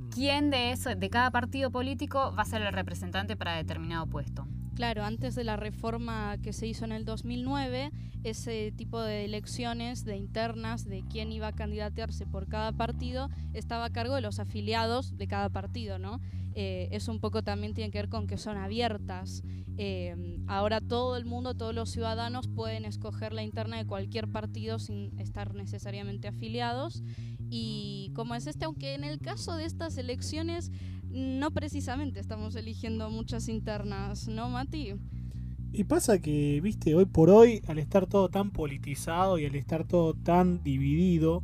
quién 0.10 0.50
de, 0.50 0.76
de 0.98 1.10
cada 1.12 1.30
partido 1.30 1.70
político 1.70 2.34
va 2.36 2.42
a 2.42 2.46
ser 2.46 2.64
el 2.64 2.74
representante 2.74 3.36
para 3.36 3.56
determinado 3.56 4.08
puesto. 4.08 4.48
Claro, 4.74 5.04
antes 5.04 5.36
de 5.36 5.44
la 5.44 5.58
reforma 5.58 6.38
que 6.42 6.52
se 6.52 6.66
hizo 6.66 6.86
en 6.86 6.94
el 6.94 7.06
2009, 7.06 7.92
ese 8.24 8.74
tipo 8.76 9.00
de 9.00 9.26
elecciones 9.26 10.04
de 10.04 10.18
internas 10.18 10.86
de 10.86 11.04
quién 11.08 11.32
iba 11.32 11.50
a 11.50 11.54
candidatearse 11.54 12.26
por 12.26 12.48
cada 12.48 12.72
partido 12.72 13.30
estaba 13.54 13.86
a 13.86 13.92
cargo 13.92 14.16
de 14.16 14.22
los 14.22 14.40
afiliados 14.40 15.16
de 15.16 15.28
cada 15.28 15.50
partido, 15.50 16.00
¿no? 16.00 16.20
Eh, 16.54 16.90
eso 16.92 17.12
un 17.12 17.20
poco 17.20 17.44
también 17.44 17.74
tiene 17.74 17.92
que 17.92 18.00
ver 18.00 18.10
con 18.10 18.28
que 18.28 18.38
son 18.38 18.58
abiertas. 18.58 19.44
Eh, 19.78 20.16
ahora 20.48 20.82
todo 20.82 21.16
el 21.16 21.26
mundo, 21.26 21.56
todos 21.56 21.74
los 21.74 21.90
ciudadanos 21.90 22.48
pueden 22.48 22.86
escoger 22.86 23.34
la 23.34 23.44
interna 23.44 23.78
de 23.78 23.86
cualquier 23.86 24.28
partido 24.28 24.80
sin 24.80 25.18
estar 25.20 25.54
necesariamente 25.56 26.28
afiliados. 26.28 27.04
Y 27.50 28.12
como 28.16 28.36
es 28.36 28.48
este, 28.48 28.66
aunque 28.66 28.94
en 28.94 29.04
el 29.04 29.20
caso 29.20 29.56
de 29.56 29.66
estas 29.66 29.98
elecciones 29.98 30.72
no 31.10 31.52
precisamente 31.52 32.20
estamos 32.20 32.56
eligiendo 32.56 33.10
muchas 33.10 33.50
internas, 33.50 34.28
¿no, 34.28 34.50
Mati? 34.50 34.94
Y 35.74 35.86
pasa 35.86 36.20
que, 36.20 36.60
viste, 36.62 36.96
hoy 36.96 37.06
por 37.06 37.30
hoy, 37.30 37.62
al 37.68 37.80
estar 37.80 38.08
todo 38.08 38.30
tan 38.30 38.52
politizado 38.52 39.40
y 39.40 39.46
al 39.46 39.56
estar 39.56 39.86
todo 39.86 40.14
tan 40.14 40.64
dividido, 40.64 41.44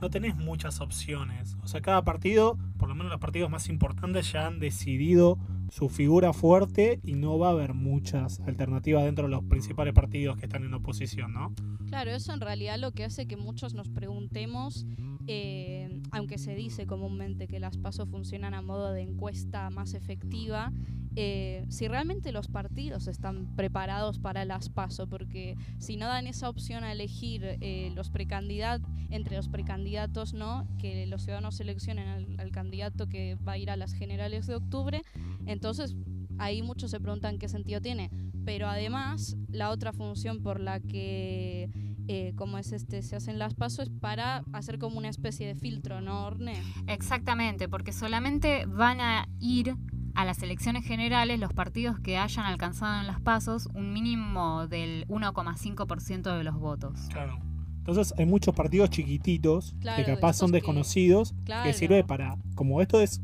no 0.00 0.10
tenés 0.10 0.36
muchas 0.36 0.80
opciones. 0.80 1.56
O 1.62 1.68
sea, 1.68 1.80
cada 1.80 2.02
partido, 2.02 2.58
por 2.78 2.88
lo 2.88 2.94
menos 2.94 3.10
los 3.10 3.20
partidos 3.20 3.50
más 3.50 3.68
importantes, 3.68 4.32
ya 4.32 4.46
han 4.46 4.60
decidido 4.60 5.38
su 5.70 5.88
figura 5.88 6.32
fuerte 6.32 7.00
y 7.02 7.14
no 7.14 7.38
va 7.38 7.48
a 7.48 7.50
haber 7.50 7.74
muchas 7.74 8.40
alternativas 8.40 9.04
dentro 9.04 9.24
de 9.24 9.30
los 9.30 9.44
principales 9.44 9.92
partidos 9.92 10.38
que 10.38 10.46
están 10.46 10.64
en 10.64 10.72
oposición, 10.72 11.32
¿no? 11.32 11.54
Claro, 11.88 12.10
eso 12.10 12.32
en 12.32 12.40
realidad 12.40 12.78
lo 12.78 12.92
que 12.92 13.04
hace 13.04 13.26
que 13.26 13.36
muchos 13.36 13.74
nos 13.74 13.88
preguntemos, 13.88 14.86
eh, 15.26 16.00
aunque 16.10 16.38
se 16.38 16.54
dice 16.54 16.86
comúnmente 16.86 17.48
que 17.48 17.60
las 17.60 17.76
pasos 17.76 18.08
funcionan 18.08 18.54
a 18.54 18.62
modo 18.62 18.92
de 18.92 19.02
encuesta 19.02 19.68
más 19.70 19.94
efectiva, 19.94 20.72
eh, 21.20 21.64
si 21.68 21.88
realmente 21.88 22.30
los 22.30 22.46
partidos 22.46 23.08
están 23.08 23.56
preparados 23.56 24.20
para 24.20 24.44
las 24.44 24.68
PASO, 24.68 25.08
porque 25.08 25.56
si 25.78 25.96
no 25.96 26.06
dan 26.06 26.28
esa 26.28 26.48
opción 26.48 26.84
a 26.84 26.92
elegir 26.92 27.42
eh, 27.60 27.90
los 27.96 28.08
precandidatos, 28.08 28.88
entre 29.10 29.34
los 29.34 29.48
precandidatos, 29.48 30.32
¿no? 30.32 30.68
que 30.78 31.08
los 31.08 31.22
ciudadanos 31.22 31.56
seleccionen 31.56 32.06
al, 32.06 32.38
al, 32.38 32.52
candidato 32.52 33.08
que 33.08 33.34
va 33.34 33.54
a 33.54 33.58
ir 33.58 33.68
a 33.68 33.74
las 33.74 33.94
generales 33.94 34.46
de 34.46 34.54
octubre, 34.54 35.02
entonces 35.44 35.96
ahí 36.38 36.62
muchos 36.62 36.92
se 36.92 37.00
preguntan 37.00 37.38
qué 37.38 37.48
sentido 37.48 37.80
tiene. 37.80 38.12
Pero 38.44 38.68
además, 38.68 39.36
la 39.48 39.70
otra 39.70 39.92
función 39.92 40.40
por 40.40 40.60
la 40.60 40.78
que 40.78 41.68
eh, 42.10 42.32
como 42.36 42.56
es 42.56 42.72
este, 42.72 43.02
se 43.02 43.16
hacen 43.16 43.38
las 43.38 43.54
pasos 43.54 43.90
para 43.90 44.42
hacer 44.52 44.78
como 44.78 44.96
una 44.96 45.10
especie 45.10 45.46
de 45.46 45.54
filtro, 45.54 46.00
¿no, 46.00 46.24
Orne? 46.24 46.62
Exactamente, 46.86 47.68
porque 47.68 47.92
solamente 47.92 48.64
van 48.66 49.02
a 49.02 49.28
ir 49.40 49.74
a 50.14 50.24
las 50.24 50.42
elecciones 50.42 50.84
generales 50.84 51.38
los 51.38 51.52
partidos 51.52 51.98
que 52.00 52.18
hayan 52.18 52.46
alcanzado 52.46 53.00
en 53.00 53.06
las 53.06 53.20
pasos 53.20 53.68
un 53.74 53.92
mínimo 53.92 54.66
del 54.66 55.06
1,5% 55.08 56.36
de 56.36 56.44
los 56.44 56.56
votos. 56.56 57.00
Claro. 57.10 57.38
Entonces 57.78 58.12
hay 58.18 58.26
muchos 58.26 58.54
partidos 58.54 58.90
chiquititos 58.90 59.74
claro, 59.80 60.04
que 60.04 60.14
capaz 60.14 60.34
son 60.34 60.52
desconocidos 60.52 61.32
que, 61.32 61.44
claro. 61.44 61.64
que, 61.64 61.72
sirve 61.72 62.04
para, 62.04 62.36
como 62.54 62.82
esto 62.82 63.00
es 63.00 63.22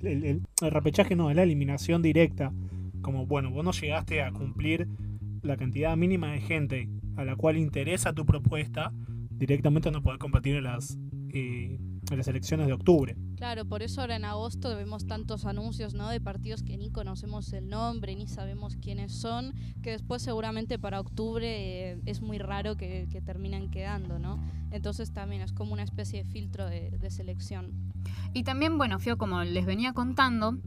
el, 0.00 0.24
el, 0.24 0.42
el, 0.62 0.70
repechaje, 0.70 1.14
no, 1.16 1.30
es 1.30 1.36
la 1.36 1.42
eliminación 1.42 2.00
directa. 2.00 2.52
Como, 3.02 3.26
bueno, 3.26 3.50
vos 3.50 3.64
no 3.64 3.72
llegaste 3.72 4.22
a 4.22 4.32
cumplir 4.32 4.88
la 5.42 5.56
cantidad 5.56 5.96
mínima 5.96 6.32
de 6.32 6.40
gente 6.40 6.88
a 7.16 7.24
la 7.24 7.36
cual 7.36 7.56
interesa 7.56 8.12
tu 8.12 8.24
propuesta, 8.24 8.92
directamente 9.30 9.90
no 9.90 10.02
podés 10.02 10.18
competir 10.18 10.56
en 10.56 10.64
las, 10.64 10.98
eh, 11.30 11.78
en 12.10 12.18
las 12.18 12.28
elecciones 12.28 12.66
de 12.66 12.72
octubre. 12.72 13.16
Claro, 13.36 13.64
por 13.64 13.82
eso 13.82 14.00
ahora 14.00 14.16
en 14.16 14.24
agosto 14.24 14.74
vemos 14.76 15.06
tantos 15.06 15.44
anuncios 15.44 15.94
¿no? 15.94 16.08
de 16.08 16.20
partidos 16.20 16.62
que 16.62 16.76
ni 16.76 16.90
conocemos 16.90 17.52
el 17.52 17.68
nombre, 17.68 18.14
ni 18.16 18.26
sabemos 18.26 18.76
quiénes 18.76 19.12
son, 19.12 19.54
que 19.82 19.90
después 19.90 20.22
seguramente 20.22 20.78
para 20.78 21.00
octubre 21.00 21.46
eh, 21.46 22.00
es 22.06 22.20
muy 22.20 22.38
raro 22.38 22.76
que, 22.76 23.08
que, 23.10 23.20
terminen 23.20 23.70
quedando, 23.70 24.18
¿no? 24.18 24.42
Entonces 24.70 25.12
también 25.12 25.42
es 25.42 25.52
como 25.52 25.72
una 25.72 25.82
especie 25.82 26.24
de 26.24 26.30
filtro 26.30 26.66
de, 26.66 26.90
de 26.90 27.10
selección. 27.10 27.72
Y 28.32 28.42
también, 28.44 28.78
bueno, 28.78 28.98
Fio, 28.98 29.18
como 29.18 29.42
les 29.44 29.66
venía 29.66 29.92
contando, 29.92 30.58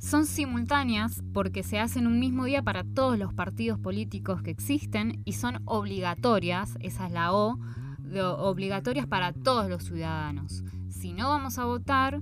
son 0.00 0.24
simultáneas 0.24 1.22
porque 1.34 1.62
se 1.62 1.78
hacen 1.78 2.06
un 2.06 2.18
mismo 2.18 2.46
día 2.46 2.62
para 2.62 2.84
todos 2.84 3.18
los 3.18 3.34
partidos 3.34 3.78
políticos 3.78 4.42
que 4.42 4.50
existen 4.50 5.20
y 5.24 5.34
son 5.34 5.60
obligatorias, 5.66 6.76
esa 6.80 7.06
es 7.06 7.12
la 7.12 7.32
O, 7.34 7.58
obligatorias 8.18 9.06
para 9.06 9.32
todos 9.32 9.68
los 9.68 9.84
ciudadanos. 9.84 10.62
Si 10.88 11.12
no 11.12 11.28
vamos 11.28 11.58
a 11.58 11.64
votar, 11.64 12.20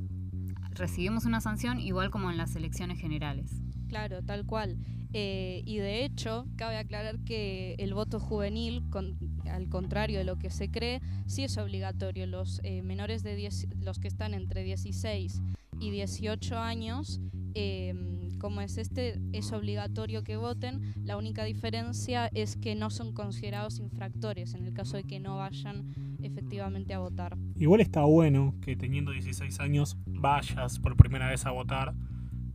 recibimos 0.71 1.25
una 1.25 1.41
sanción 1.41 1.81
igual 1.81 2.11
como 2.11 2.31
en 2.31 2.37
las 2.37 2.55
elecciones 2.57 3.01
generales. 3.01 3.51
Claro, 3.89 4.23
tal 4.23 4.47
cual. 4.47 4.77
Eh, 5.13 5.63
y 5.65 5.79
de 5.79 6.05
hecho, 6.05 6.47
cabe 6.57 6.77
aclarar 6.77 7.19
que 7.21 7.75
el 7.79 7.95
voto 7.95 8.21
juvenil, 8.21 8.85
con, 8.91 9.17
al 9.51 9.69
contrario 9.69 10.19
de 10.19 10.25
lo 10.25 10.39
que 10.39 10.51
se 10.51 10.71
cree, 10.71 11.01
sí 11.27 11.45
es 11.45 11.57
obligatorio. 11.57 12.27
Los 12.27 12.61
eh, 12.63 12.83
menores 12.83 13.23
de 13.23 13.35
10, 13.35 13.69
los 13.81 13.99
que 13.99 14.09
están 14.09 14.35
entre 14.35 14.63
16 14.65 15.41
y 15.81 15.91
18 15.91 16.59
años, 16.59 17.21
eh, 17.55 17.95
como 18.39 18.61
es 18.61 18.79
este, 18.79 19.21
es 19.33 19.53
obligatorio 19.53 20.25
que 20.25 20.37
voten. 20.37 20.95
La 21.05 21.17
única 21.17 21.45
diferencia 21.45 22.29
es 22.35 22.57
que 22.57 22.75
no 22.75 22.91
son 22.91 23.13
considerados 23.13 23.79
infractores 23.79 24.55
en 24.55 24.65
el 24.65 24.73
caso 24.73 24.97
de 24.97 25.05
que 25.05 25.21
no 25.21 25.37
vayan 25.37 25.95
efectivamente 26.23 26.95
a 26.95 26.99
votar. 26.99 27.37
Igual 27.57 27.81
está 27.81 28.03
bueno 28.03 28.55
que 28.61 28.77
teniendo 28.77 29.13
16 29.13 29.61
años 29.61 29.97
vayas 30.07 30.79
por 30.79 30.97
primera 30.97 31.29
vez 31.29 31.47
a 31.47 31.51
votar 31.51 31.95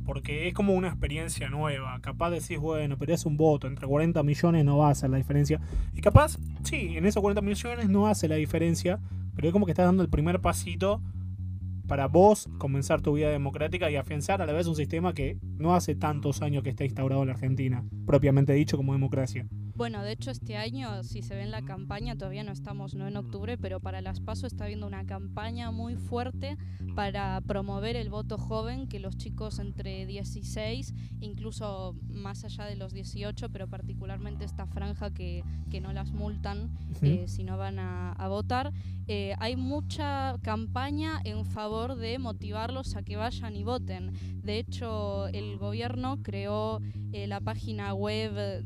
porque 0.06 0.48
es 0.48 0.54
como 0.54 0.74
una 0.74 0.90
experiencia 0.90 1.50
nueva. 1.50 2.00
Capaz 2.02 2.32
decís, 2.32 2.60
bueno, 2.60 2.98
pero 2.98 3.14
es 3.14 3.26
un 3.26 3.38
voto, 3.38 3.68
entre 3.68 3.88
40 3.88 4.22
millones 4.24 4.66
no 4.66 4.78
va 4.78 4.90
a 4.90 4.92
hacer 4.92 5.10
la 5.10 5.18
diferencia. 5.18 5.60
Y 5.94 6.02
capaz, 6.02 6.38
sí, 6.64 6.98
en 6.98 7.06
esos 7.06 7.22
40 7.22 7.42
millones 7.42 7.90
no 7.90 8.08
hace 8.08 8.28
la 8.28 8.36
diferencia, 8.36 9.00
pero 9.36 9.48
es 9.48 9.54
como 9.54 9.66
que 9.66 9.72
estás 9.72 9.86
dando 9.86 10.04
el 10.04 10.10
primer 10.10 10.42
pasito 10.42 11.02
para 11.88 12.08
vos 12.08 12.50
comenzar 12.58 13.02
tu 13.02 13.14
vida 13.14 13.30
democrática 13.30 13.90
y 13.90 13.96
afianzar 13.96 14.42
a 14.42 14.46
la 14.46 14.54
vez 14.54 14.68
un 14.68 14.76
sistema 14.76 15.14
que 15.14 15.38
no 15.58 15.76
hace 15.76 15.96
tantos 15.96 16.42
años 16.42 16.64
que 16.64 16.70
está 16.70 16.86
instaurado 16.86 17.22
en 17.22 17.28
la 17.28 17.34
Argentina, 17.34 17.84
propiamente 18.06 18.54
dicho 18.54 18.78
como 18.78 18.94
democracia. 18.94 19.48
Bueno, 19.76 20.04
de 20.04 20.12
hecho 20.12 20.30
este 20.30 20.56
año, 20.56 21.04
si 21.04 21.24
se 21.24 21.34
ve 21.34 21.42
en 21.42 21.50
la 21.50 21.64
campaña, 21.64 22.16
todavía 22.16 22.44
no 22.44 22.52
estamos 22.52 22.94
no 22.94 23.08
en 23.08 23.18
octubre, 23.18 23.58
pero 23.58 23.80
para 23.80 24.02
las 24.02 24.20
PASO 24.20 24.46
está 24.46 24.66
habiendo 24.66 24.86
una 24.86 25.06
campaña 25.06 25.72
muy 25.72 25.96
fuerte 25.96 26.58
para 26.96 27.42
promover 27.42 27.96
el 27.96 28.10
voto 28.10 28.38
joven, 28.38 28.88
que 28.88 29.00
los 29.00 29.18
chicos 29.18 29.58
entre 29.58 30.06
16, 30.06 30.94
incluso 31.22 31.96
más 32.08 32.46
allá 32.46 32.66
de 32.66 32.76
los 32.76 32.94
18, 32.94 33.50
pero 33.50 33.68
particularmente 33.68 34.46
esta 34.46 34.68
franja 34.68 35.10
que, 35.10 35.44
que 35.72 35.82
no 35.82 35.92
las 35.92 36.12
multan 36.12 36.70
eh, 37.02 37.26
si 37.28 37.44
no 37.44 37.58
van 37.58 37.80
a, 37.80 38.12
a 38.14 38.28
votar, 38.28 38.72
eh, 39.08 39.36
hay 39.40 39.56
mucha 39.56 40.38
campaña 40.44 41.20
en 41.24 41.46
favor 41.46 41.96
de 41.96 42.20
motivarlos 42.20 42.96
a 42.96 43.02
que 43.02 43.18
vayan 43.18 43.56
y 43.56 43.64
voten. 43.64 44.14
De 44.44 44.60
hecho, 44.60 45.28
el 45.30 45.58
gobierno 45.58 46.22
creó 46.22 46.82
eh, 47.14 47.28
la 47.28 47.40
página 47.40 47.94
web 47.94 48.34
eh, 48.38 48.66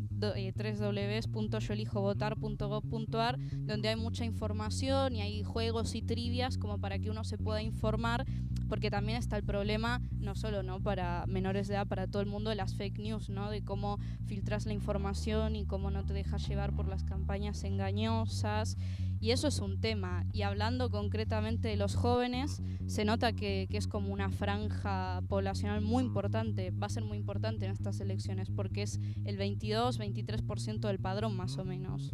www.yoelijovotar.gov.ar 0.55 3.37
donde 3.37 3.89
hay 3.89 3.95
mucha 3.95 4.25
información 4.25 5.15
y 5.15 5.21
hay 5.21 5.43
juegos 5.43 5.93
y 5.93 6.01
trivias 6.01 6.57
como 6.57 6.79
para 6.79 6.97
que 6.97 7.11
uno 7.11 7.23
se 7.23 7.37
pueda 7.37 7.61
informar 7.61 8.25
porque 8.67 8.89
también 8.89 9.19
está 9.19 9.37
el 9.37 9.43
problema 9.43 10.01
no 10.19 10.33
solo 10.35 10.63
no 10.63 10.81
para 10.81 11.25
menores 11.27 11.67
de 11.67 11.75
edad 11.75 11.85
para 11.87 12.07
todo 12.07 12.21
el 12.21 12.27
mundo 12.27 12.49
de 12.49 12.55
las 12.55 12.73
fake 12.73 12.97
news 12.99 13.29
no 13.29 13.51
de 13.51 13.63
cómo 13.63 13.99
filtras 14.25 14.65
la 14.65 14.73
información 14.73 15.55
y 15.55 15.65
cómo 15.65 15.91
no 15.91 16.03
te 16.03 16.13
dejas 16.13 16.47
llevar 16.47 16.73
por 16.73 16.87
las 16.87 17.03
campañas 17.03 17.63
engañosas 17.63 18.77
y 19.19 19.31
eso 19.31 19.47
es 19.47 19.59
un 19.59 19.79
tema. 19.79 20.25
Y 20.33 20.43
hablando 20.43 20.89
concretamente 20.89 21.69
de 21.69 21.77
los 21.77 21.95
jóvenes, 21.95 22.61
se 22.87 23.05
nota 23.05 23.33
que, 23.33 23.67
es 23.69 23.87
como 23.87 24.13
una 24.13 24.29
franja 24.29 25.21
poblacional 25.27 25.81
muy 25.81 26.03
importante, 26.03 26.71
va 26.71 26.87
a 26.87 26.89
ser 26.89 27.03
muy 27.03 27.17
importante 27.17 27.65
en 27.65 27.71
estas 27.71 27.99
elecciones, 27.99 28.49
porque 28.49 28.83
es 28.83 28.99
el 29.25 29.37
22-23% 29.37 30.79
del 30.79 30.99
padrón 30.99 31.35
más 31.35 31.57
o 31.57 31.65
menos. 31.65 32.13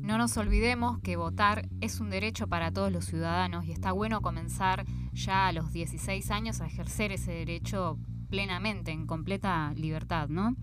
No 0.00 0.18
nos 0.18 0.36
olvidemos 0.36 1.00
que 1.00 1.16
votar 1.16 1.68
es 1.80 1.98
un 1.98 2.10
derecho 2.10 2.46
para 2.46 2.70
todos 2.70 2.92
los 2.92 3.06
ciudadanos 3.06 3.64
y 3.66 3.72
está 3.72 3.90
bueno 3.90 4.20
comenzar 4.20 4.84
ya 5.12 5.48
a 5.48 5.52
los 5.52 5.72
16 5.72 6.30
años 6.30 6.60
a 6.60 6.66
ejercer 6.66 7.10
ese 7.10 7.32
derecho 7.32 7.98
plenamente, 8.28 8.92
en 8.92 9.06
completa 9.06 9.72
libertad, 9.74 10.28
¿no? 10.28 10.54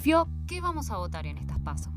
Fio, 0.00 0.28
¿qué 0.46 0.60
vamos 0.60 0.90
a 0.90 0.96
votar 0.96 1.26
en 1.26 1.38
estas 1.38 1.58
pasos? 1.60 1.92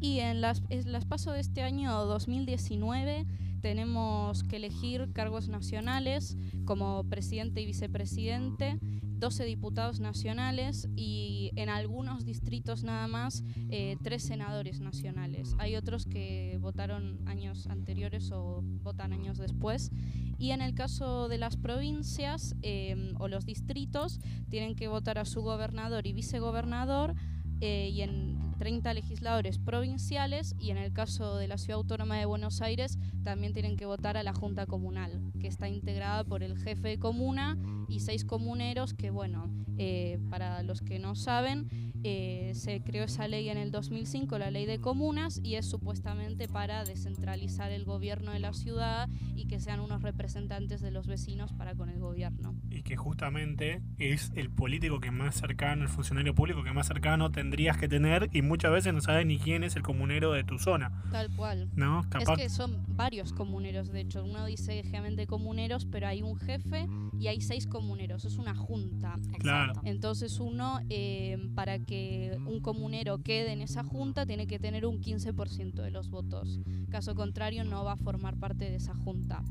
Y 0.00 0.20
en 0.20 0.40
las, 0.40 0.62
en 0.68 0.92
las 0.92 1.04
pasos 1.04 1.34
de 1.34 1.40
este 1.40 1.62
año 1.62 2.04
2019 2.04 3.26
tenemos 3.60 4.42
que 4.44 4.56
elegir 4.56 5.10
cargos 5.12 5.48
nacionales 5.48 6.36
como 6.64 7.04
presidente 7.04 7.60
y 7.60 7.66
vicepresidente, 7.66 8.78
12 9.18 9.44
diputados 9.44 9.98
nacionales 9.98 10.88
y 10.94 11.50
en 11.56 11.70
algunos 11.70 12.24
distritos 12.24 12.84
nada 12.84 13.08
más 13.08 13.42
eh, 13.70 13.96
tres 14.02 14.22
senadores 14.22 14.80
nacionales. 14.80 15.54
Hay 15.58 15.74
otros 15.74 16.04
que 16.04 16.58
votaron 16.60 17.18
años 17.26 17.66
anteriores 17.66 18.30
o 18.30 18.62
votan 18.82 19.12
años 19.12 19.38
después. 19.38 19.90
Y 20.38 20.50
en 20.50 20.60
el 20.60 20.74
caso 20.74 21.28
de 21.28 21.38
las 21.38 21.56
provincias 21.56 22.54
eh, 22.60 23.14
o 23.18 23.26
los 23.26 23.46
distritos, 23.46 24.20
tienen 24.50 24.76
que 24.76 24.86
votar 24.86 25.18
a 25.18 25.24
su 25.24 25.40
gobernador 25.40 26.06
y 26.06 26.12
vicegobernador 26.12 27.14
eh, 27.62 27.88
y 27.90 28.02
en 28.02 28.35
30 28.58 28.94
legisladores 28.94 29.58
provinciales 29.58 30.54
y 30.58 30.70
en 30.70 30.78
el 30.78 30.92
caso 30.92 31.36
de 31.36 31.48
la 31.48 31.58
Ciudad 31.58 31.78
Autónoma 31.78 32.16
de 32.16 32.26
Buenos 32.26 32.62
Aires 32.62 32.98
también 33.22 33.52
tienen 33.52 33.76
que 33.76 33.86
votar 33.86 34.16
a 34.16 34.22
la 34.22 34.32
Junta 34.32 34.66
Comunal, 34.66 35.20
que 35.40 35.46
está 35.46 35.68
integrada 35.68 36.24
por 36.24 36.42
el 36.42 36.58
jefe 36.58 36.88
de 36.88 36.98
comuna 36.98 37.56
y 37.88 38.00
seis 38.00 38.24
comuneros 38.24 38.94
que, 38.94 39.10
bueno, 39.10 39.50
eh, 39.78 40.18
para 40.30 40.62
los 40.62 40.80
que 40.80 40.98
no 40.98 41.14
saben, 41.14 41.85
eh, 42.04 42.52
se 42.54 42.82
creó 42.82 43.04
esa 43.04 43.28
ley 43.28 43.48
en 43.48 43.58
el 43.58 43.70
2005, 43.70 44.38
la 44.38 44.50
ley 44.50 44.66
de 44.66 44.80
comunas, 44.80 45.40
y 45.42 45.56
es 45.56 45.66
supuestamente 45.66 46.48
para 46.48 46.84
descentralizar 46.84 47.72
el 47.72 47.84
gobierno 47.84 48.32
de 48.32 48.40
la 48.40 48.52
ciudad 48.52 49.08
y 49.34 49.46
que 49.46 49.60
sean 49.60 49.80
unos 49.80 50.02
representantes 50.02 50.80
de 50.80 50.90
los 50.90 51.06
vecinos 51.06 51.52
para 51.52 51.74
con 51.74 51.88
el 51.90 51.98
gobierno. 51.98 52.54
Y 52.70 52.82
que 52.82 52.96
justamente 52.96 53.82
es 53.98 54.32
el 54.34 54.50
político 54.50 55.00
que 55.00 55.10
más 55.10 55.36
cercano, 55.36 55.82
el 55.82 55.88
funcionario 55.88 56.34
público 56.34 56.62
que 56.62 56.72
más 56.72 56.86
cercano 56.86 57.30
tendrías 57.30 57.76
que 57.76 57.88
tener 57.88 58.30
y 58.32 58.42
muchas 58.42 58.72
veces 58.72 58.94
no 58.94 59.00
sabes 59.00 59.26
ni 59.26 59.38
quién 59.38 59.64
es 59.64 59.76
el 59.76 59.82
comunero 59.82 60.32
de 60.32 60.44
tu 60.44 60.58
zona. 60.58 61.02
Tal 61.10 61.34
cual. 61.36 61.70
¿No? 61.74 62.06
Es 62.20 62.28
que 62.36 62.48
son 62.48 62.84
varios 62.88 63.32
comuneros, 63.32 63.90
de 63.90 64.00
hecho. 64.00 64.24
Uno 64.24 64.46
dice 64.46 64.82
generalmente 64.82 65.26
comuneros, 65.26 65.86
pero 65.86 66.08
hay 66.08 66.22
un 66.22 66.36
jefe 66.36 66.86
y 67.18 67.28
hay 67.28 67.40
seis 67.40 67.66
comuneros. 67.66 68.24
Es 68.24 68.38
una 68.38 68.54
junta. 68.54 69.14
Claro. 69.38 69.74
Entonces 69.84 70.40
uno, 70.40 70.80
eh, 70.88 71.38
para 71.54 71.78
que 71.86 72.38
un 72.46 72.60
comunero 72.60 73.18
quede 73.22 73.52
en 73.52 73.62
esa 73.62 73.84
junta, 73.84 74.26
tiene 74.26 74.46
que 74.46 74.58
tener 74.58 74.84
un 74.84 75.00
15% 75.00 75.74
de 75.74 75.90
los 75.90 76.10
votos. 76.10 76.60
Caso 76.90 77.14
contrario, 77.14 77.64
no 77.64 77.84
va 77.84 77.92
a 77.92 77.96
formar 77.96 78.36
parte 78.36 78.68
de 78.68 78.76
esa 78.76 78.94
junta. 78.94 79.42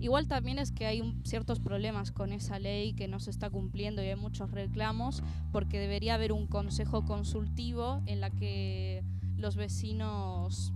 Igual 0.00 0.26
también 0.26 0.58
es 0.58 0.72
que 0.72 0.86
hay 0.86 1.00
ciertos 1.22 1.60
problemas 1.60 2.10
con 2.10 2.32
esa 2.32 2.58
ley 2.58 2.92
que 2.92 3.06
no 3.06 3.20
se 3.20 3.30
está 3.30 3.50
cumpliendo 3.50 4.02
y 4.02 4.08
hay 4.08 4.16
muchos 4.16 4.50
reclamos 4.50 5.22
porque 5.52 5.78
debería 5.78 6.14
haber 6.14 6.32
un 6.32 6.48
consejo 6.48 7.04
consultivo 7.04 8.02
en 8.06 8.20
la 8.20 8.30
que 8.30 9.04
los 9.36 9.54
vecinos 9.54 10.72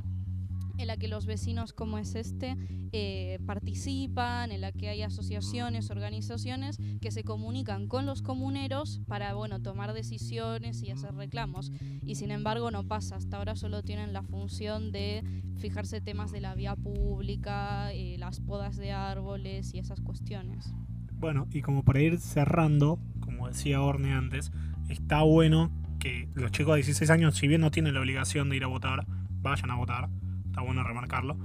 en 0.78 0.86
la 0.86 0.96
que 0.96 1.08
los 1.08 1.26
vecinos 1.26 1.72
como 1.72 1.98
es 1.98 2.14
este 2.14 2.56
eh, 2.92 3.38
participan, 3.46 4.52
en 4.52 4.60
la 4.60 4.72
que 4.72 4.88
hay 4.88 5.02
asociaciones, 5.02 5.90
organizaciones 5.90 6.78
que 7.00 7.10
se 7.10 7.24
comunican 7.24 7.88
con 7.88 8.06
los 8.06 8.22
comuneros 8.22 9.00
para 9.06 9.34
bueno 9.34 9.60
tomar 9.60 9.92
decisiones 9.92 10.82
y 10.82 10.90
hacer 10.90 11.14
reclamos. 11.14 11.72
Y 12.02 12.16
sin 12.16 12.30
embargo 12.30 12.70
no 12.70 12.86
pasa, 12.86 13.16
hasta 13.16 13.36
ahora 13.36 13.56
solo 13.56 13.82
tienen 13.82 14.12
la 14.12 14.22
función 14.22 14.92
de 14.92 15.22
fijarse 15.58 16.00
temas 16.00 16.32
de 16.32 16.40
la 16.40 16.54
vía 16.54 16.76
pública, 16.76 17.92
eh, 17.92 18.16
las 18.18 18.40
podas 18.40 18.76
de 18.76 18.92
árboles 18.92 19.74
y 19.74 19.78
esas 19.78 20.00
cuestiones. 20.00 20.72
Bueno, 21.18 21.48
y 21.50 21.62
como 21.62 21.82
para 21.82 22.00
ir 22.00 22.18
cerrando, 22.18 22.98
como 23.20 23.48
decía 23.48 23.80
Orne 23.80 24.12
antes, 24.12 24.52
está 24.88 25.22
bueno 25.22 25.70
que 25.98 26.28
los 26.34 26.50
chicos 26.50 26.74
de 26.74 26.82
16 26.82 27.10
años, 27.10 27.36
si 27.36 27.48
bien 27.48 27.62
no 27.62 27.70
tienen 27.70 27.94
la 27.94 28.00
obligación 28.00 28.50
de 28.50 28.56
ir 28.56 28.64
a 28.64 28.68
votar, 28.68 29.06
vayan 29.40 29.70
a 29.70 29.76
votar 29.76 30.10
está 30.56 30.62
bueno 30.62 30.82
remarcarlo. 30.82 31.36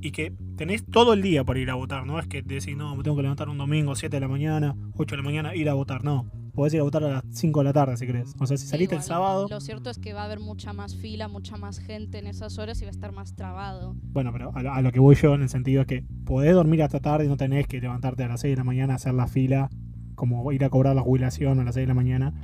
Y 0.00 0.12
que 0.12 0.32
tenés 0.56 0.86
todo 0.86 1.14
el 1.14 1.22
día 1.22 1.42
para 1.42 1.58
ir 1.58 1.70
a 1.70 1.74
votar, 1.74 2.06
no 2.06 2.20
es 2.20 2.28
que 2.28 2.42
decís, 2.42 2.76
no, 2.76 2.94
me 2.94 3.02
tengo 3.02 3.16
que 3.16 3.22
levantar 3.22 3.48
un 3.48 3.58
domingo, 3.58 3.96
7 3.96 4.14
de 4.14 4.20
la 4.20 4.28
mañana, 4.28 4.76
8 4.96 5.16
de 5.16 5.22
la 5.22 5.24
mañana, 5.24 5.56
ir 5.56 5.68
a 5.68 5.74
votar, 5.74 6.04
no. 6.04 6.30
Podés 6.52 6.74
ir 6.74 6.80
a 6.80 6.84
votar 6.84 7.02
a 7.02 7.08
las 7.08 7.24
5 7.30 7.60
de 7.60 7.64
la 7.64 7.72
tarde 7.72 7.96
si 7.96 8.06
querés. 8.06 8.32
O 8.38 8.46
sea, 8.46 8.56
si 8.56 8.68
saliste 8.68 8.94
el 8.94 9.02
sábado. 9.02 9.48
Lo 9.50 9.60
cierto 9.60 9.90
es 9.90 9.98
que 9.98 10.12
va 10.12 10.22
a 10.22 10.24
haber 10.26 10.38
mucha 10.38 10.72
más 10.72 10.94
fila, 10.94 11.26
mucha 11.26 11.56
más 11.56 11.80
gente 11.80 12.18
en 12.18 12.28
esas 12.28 12.58
horas 12.58 12.80
y 12.80 12.84
va 12.84 12.90
a 12.90 12.92
estar 12.92 13.10
más 13.10 13.34
trabado. 13.34 13.96
Bueno, 14.12 14.30
pero 14.32 14.52
a 14.54 14.82
lo, 14.82 14.92
que 14.92 15.00
voy 15.00 15.16
yo 15.16 15.34
en 15.34 15.42
el 15.42 15.48
sentido 15.48 15.80
es 15.80 15.88
que 15.88 16.04
podés 16.24 16.54
dormir 16.54 16.84
hasta 16.84 17.00
tarde 17.00 17.24
y 17.24 17.28
no 17.28 17.36
tenés 17.36 17.66
que 17.66 17.80
levantarte 17.80 18.22
a 18.22 18.28
las 18.28 18.40
6 18.42 18.52
de 18.52 18.56
la 18.58 18.64
mañana 18.64 18.92
a 18.92 18.96
hacer 18.96 19.14
la 19.14 19.26
fila, 19.26 19.68
como 20.14 20.52
ir 20.52 20.64
a 20.64 20.70
cobrar 20.70 20.94
la 20.94 21.02
jubilación 21.02 21.58
a 21.58 21.64
las 21.64 21.74
6 21.74 21.84
de 21.84 21.88
la 21.88 21.94
mañana, 21.94 22.34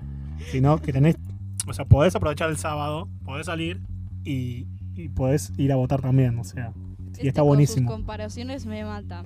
sino 0.50 0.80
que 0.80 0.92
tenés. 0.92 1.14
O 1.68 1.72
sea, 1.72 1.84
podés 1.84 2.16
aprovechar 2.16 2.50
el 2.50 2.56
sábado, 2.56 3.08
podés 3.24 3.46
salir 3.46 3.80
y, 4.24 4.66
y 4.94 5.08
podés 5.08 5.52
ir 5.58 5.72
a 5.72 5.76
votar 5.76 6.00
también, 6.00 6.38
o 6.38 6.44
sea, 6.44 6.72
y 7.20 7.28
está 7.28 7.42
buenísimo. 7.42 7.86
Con 7.88 7.96
sus 7.96 8.04
comparaciones 8.04 8.66
me 8.66 8.84
mata. 8.84 9.24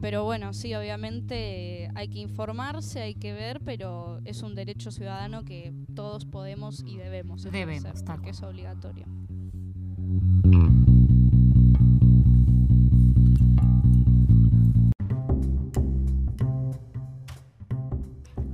Pero 0.00 0.24
bueno, 0.24 0.52
sí, 0.52 0.74
obviamente 0.74 1.90
hay 1.94 2.08
que 2.08 2.18
informarse, 2.18 3.00
hay 3.00 3.14
que 3.14 3.32
ver, 3.32 3.60
pero 3.64 4.20
es 4.24 4.42
un 4.42 4.54
derecho 4.54 4.90
ciudadano 4.90 5.44
que 5.44 5.72
todos 5.94 6.26
podemos 6.26 6.82
y 6.84 6.98
debemos 6.98 7.46
ejercer, 7.46 7.82
debemos, 7.82 8.02
porque 8.02 8.30
es 8.30 8.42
obligatorio. 8.42 9.06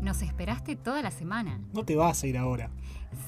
Nos 0.01 0.23
esperaste 0.23 0.77
toda 0.77 1.03
la 1.03 1.11
semana. 1.11 1.61
No 1.75 1.85
te 1.85 1.97
vas 1.97 2.23
a 2.23 2.27
ir 2.27 2.39
ahora. 2.39 2.71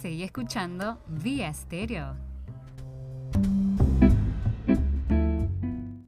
Seguí 0.00 0.22
escuchando 0.22 1.02
Vía 1.08 1.48
Estéreo. 1.48 2.33
Thank 3.34 3.80
you. 3.80 3.83